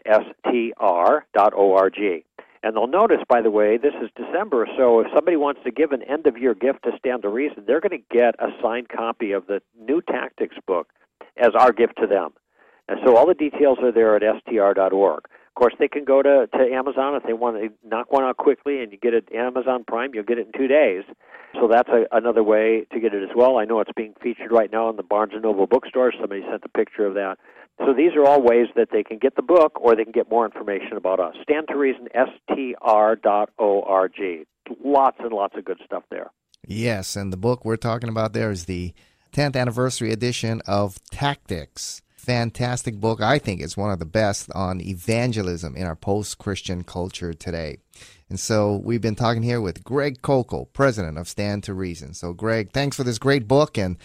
str.org. 0.44 2.24
And 2.62 2.76
they'll 2.76 2.86
notice, 2.86 3.20
by 3.28 3.40
the 3.40 3.50
way, 3.50 3.78
this 3.78 3.94
is 4.02 4.10
December, 4.14 4.66
so 4.76 5.00
if 5.00 5.06
somebody 5.14 5.38
wants 5.38 5.62
to 5.64 5.70
give 5.70 5.92
an 5.92 6.02
end 6.02 6.26
of 6.26 6.36
year 6.36 6.54
gift 6.54 6.82
to 6.84 6.90
Stand 6.98 7.22
to 7.22 7.30
Reason, 7.30 7.64
they're 7.66 7.80
going 7.80 7.98
to 7.98 8.14
get 8.14 8.34
a 8.38 8.48
signed 8.62 8.90
copy 8.90 9.32
of 9.32 9.46
the 9.46 9.62
new 9.80 10.02
tactics 10.02 10.56
book 10.66 10.88
as 11.38 11.50
our 11.58 11.72
gift 11.72 11.94
to 12.00 12.06
them. 12.06 12.32
And 12.86 12.98
so 13.04 13.16
all 13.16 13.26
the 13.26 13.34
details 13.34 13.78
are 13.82 13.92
there 13.92 14.14
at 14.16 14.42
str.org. 14.42 15.24
Course, 15.60 15.74
they 15.78 15.88
can 15.88 16.06
go 16.06 16.22
to, 16.22 16.46
to 16.46 16.72
Amazon 16.72 17.14
if 17.16 17.22
they 17.24 17.34
want 17.34 17.60
to 17.60 17.68
knock 17.86 18.10
one 18.10 18.24
out 18.24 18.38
quickly, 18.38 18.82
and 18.82 18.90
you 18.90 18.96
get 18.96 19.12
it 19.12 19.28
Amazon 19.34 19.84
Prime. 19.86 20.12
You'll 20.14 20.24
get 20.24 20.38
it 20.38 20.46
in 20.46 20.58
two 20.58 20.66
days. 20.66 21.04
So 21.60 21.68
that's 21.70 21.90
a, 21.90 22.06
another 22.16 22.42
way 22.42 22.86
to 22.92 22.98
get 22.98 23.12
it 23.12 23.22
as 23.22 23.28
well. 23.36 23.58
I 23.58 23.66
know 23.66 23.78
it's 23.80 23.90
being 23.94 24.14
featured 24.22 24.50
right 24.50 24.72
now 24.72 24.88
in 24.88 24.96
the 24.96 25.02
Barnes 25.02 25.32
and 25.34 25.42
Noble 25.42 25.66
bookstore. 25.66 26.14
Somebody 26.18 26.40
sent 26.50 26.62
a 26.64 26.68
picture 26.70 27.04
of 27.04 27.12
that. 27.12 27.36
So 27.78 27.92
these 27.92 28.12
are 28.16 28.24
all 28.24 28.40
ways 28.40 28.68
that 28.74 28.88
they 28.90 29.02
can 29.02 29.18
get 29.18 29.36
the 29.36 29.42
book, 29.42 29.78
or 29.78 29.94
they 29.94 30.04
can 30.04 30.12
get 30.12 30.30
more 30.30 30.46
information 30.46 30.96
about 30.96 31.20
us. 31.20 31.34
Stand 31.42 31.68
to 31.68 31.76
Reason, 31.76 32.08
str.org. 32.14 33.18
Lots 34.82 35.16
and 35.20 35.32
lots 35.32 35.58
of 35.58 35.64
good 35.66 35.80
stuff 35.84 36.04
there. 36.10 36.30
Yes, 36.66 37.16
and 37.16 37.30
the 37.30 37.36
book 37.36 37.66
we're 37.66 37.76
talking 37.76 38.08
about 38.08 38.32
there 38.32 38.50
is 38.50 38.64
the 38.64 38.94
10th 39.34 39.56
anniversary 39.56 40.10
edition 40.10 40.62
of 40.66 40.96
Tactics. 41.10 42.00
Fantastic 42.30 43.00
book. 43.00 43.20
I 43.20 43.40
think 43.40 43.60
it's 43.60 43.76
one 43.76 43.90
of 43.90 43.98
the 43.98 44.04
best 44.04 44.52
on 44.54 44.80
evangelism 44.80 45.74
in 45.74 45.84
our 45.84 45.96
post 45.96 46.38
Christian 46.38 46.84
culture 46.84 47.34
today. 47.34 47.78
And 48.28 48.38
so 48.38 48.76
we've 48.76 49.00
been 49.00 49.16
talking 49.16 49.42
here 49.42 49.60
with 49.60 49.82
Greg 49.82 50.22
Koukl, 50.22 50.72
president 50.72 51.18
of 51.18 51.26
Stand 51.26 51.64
to 51.64 51.74
Reason. 51.74 52.14
So, 52.14 52.32
Greg, 52.32 52.70
thanks 52.70 52.96
for 52.96 53.02
this 53.02 53.18
great 53.18 53.48
book 53.48 53.76
and 53.76 53.96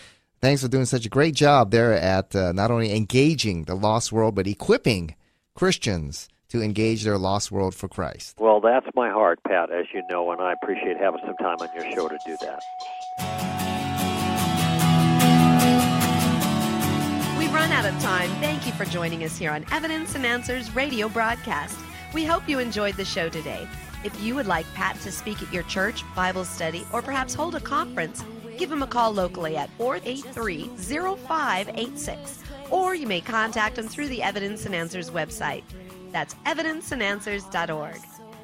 thanks 0.42 0.64
for 0.64 0.68
doing 0.68 0.86
such 0.86 1.06
a 1.06 1.10
great 1.10 1.36
job 1.36 1.70
there 1.70 1.94
at 1.94 2.36
uh, 2.36 2.52
not 2.52 2.72
only 2.72 2.96
engaging 2.96 3.66
the 3.66 3.76
lost 3.76 4.12
world, 4.12 4.34
but 4.34 4.48
equipping 4.48 5.14
Christians 5.54 6.28
to 6.50 6.64
engage 6.64 7.04
their 7.04 7.20
lost 7.20 7.52
world 7.52 7.76
for 7.76 7.88
Christ. 7.88 8.38
Well, 8.40 8.60
that's 8.60 8.88
my 8.96 9.12
heart, 9.12 9.40
Pat, 9.48 9.72
as 9.72 9.86
you 9.94 10.02
know, 10.10 10.32
and 10.32 10.42
I 10.42 10.54
appreciate 10.54 10.98
having 10.98 11.22
some 11.24 11.38
time 11.38 11.58
on 11.60 11.70
your 11.76 11.92
show 11.92 12.08
to 12.08 12.18
do 12.26 12.36
that. 12.42 13.65
Run 17.66 17.74
out 17.74 17.92
of 17.92 18.00
time. 18.00 18.30
Thank 18.42 18.68
you 18.68 18.72
for 18.74 18.86
joining 18.86 19.24
us 19.24 19.40
here 19.40 19.50
on 19.50 19.66
Evidence 19.72 20.14
and 20.14 20.24
Answers 20.24 20.76
radio 20.76 21.10
broadcast. 21.10 21.76
We 22.14 22.24
hope 22.24 22.48
you 22.48 22.60
enjoyed 22.60 22.94
the 22.94 23.06
show 23.06 23.28
today. 23.28 23.68
If 24.04 24.22
you 24.22 24.36
would 24.36 24.46
like 24.46 24.72
Pat 24.76 25.00
to 25.02 25.12
speak 25.12 25.42
at 25.42 25.52
your 25.52 25.64
church, 25.64 26.04
Bible 26.16 26.46
study, 26.46 26.86
or 26.94 27.02
perhaps 27.02 27.34
hold 27.34 27.56
a 27.56 27.60
conference, 27.60 28.24
give 28.60 28.72
him 28.72 28.84
a 28.84 28.88
call 28.88 29.12
locally 29.14 29.58
at 29.58 29.72
483 29.80 30.70
0586. 30.78 32.44
Or 32.70 32.94
you 32.94 33.08
may 33.08 33.20
contact 33.20 33.80
him 33.80 33.88
through 33.88 34.10
the 34.10 34.22
Evidence 34.22 34.68
and 34.68 34.76
Answers 34.76 35.10
website. 35.10 35.64
That's 36.12 36.36
evidenceandanswers.org. 36.46 38.00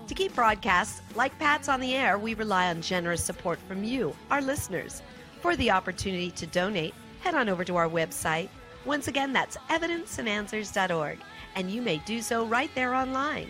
To 0.07 0.15
keep 0.15 0.33
broadcasts 0.33 1.03
like 1.13 1.37
Pat's 1.37 1.69
on 1.69 1.79
the 1.79 1.93
air, 1.93 2.17
we 2.17 2.33
rely 2.33 2.69
on 2.69 2.81
generous 2.81 3.23
support 3.23 3.59
from 3.67 3.83
you, 3.83 4.15
our 4.31 4.41
listeners. 4.41 5.03
For 5.41 5.55
the 5.55 5.69
opportunity 5.69 6.31
to 6.31 6.47
donate, 6.47 6.95
head 7.19 7.35
on 7.35 7.49
over 7.49 7.63
to 7.65 7.75
our 7.75 7.87
website. 7.87 8.49
Once 8.85 9.07
again, 9.07 9.31
that's 9.33 9.57
evidenceandanswers.org, 9.69 11.19
and 11.55 11.69
you 11.69 11.81
may 11.81 11.97
do 11.99 12.21
so 12.21 12.45
right 12.45 12.69
there 12.75 12.95
online. 12.95 13.47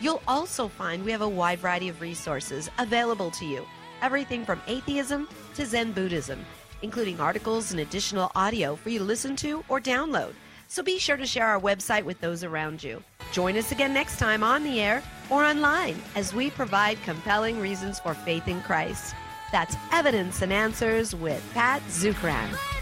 You'll 0.00 0.22
also 0.26 0.66
find 0.68 1.04
we 1.04 1.12
have 1.12 1.22
a 1.22 1.28
wide 1.28 1.60
variety 1.60 1.88
of 1.88 2.00
resources 2.00 2.68
available 2.78 3.30
to 3.32 3.44
you 3.44 3.64
everything 4.02 4.44
from 4.44 4.60
atheism 4.66 5.28
to 5.54 5.64
Zen 5.64 5.92
Buddhism, 5.92 6.44
including 6.82 7.20
articles 7.20 7.70
and 7.70 7.80
additional 7.80 8.32
audio 8.34 8.76
for 8.76 8.90
you 8.90 8.98
to 8.98 9.04
listen 9.04 9.36
to 9.36 9.64
or 9.68 9.80
download. 9.80 10.34
So 10.68 10.82
be 10.82 10.98
sure 10.98 11.16
to 11.16 11.26
share 11.26 11.46
our 11.46 11.60
website 11.60 12.04
with 12.04 12.20
those 12.20 12.44
around 12.44 12.82
you. 12.82 13.02
Join 13.32 13.56
us 13.56 13.72
again 13.72 13.94
next 13.94 14.18
time 14.18 14.42
on 14.42 14.64
the 14.64 14.80
air 14.80 15.02
or 15.30 15.44
online 15.44 15.96
as 16.14 16.34
we 16.34 16.50
provide 16.50 17.02
compelling 17.04 17.60
reasons 17.60 18.00
for 18.00 18.14
faith 18.14 18.48
in 18.48 18.60
Christ. 18.62 19.14
That's 19.52 19.76
Evidence 19.92 20.42
and 20.42 20.52
Answers 20.52 21.14
with 21.14 21.42
Pat 21.54 21.82
Zukeran. 21.88 22.81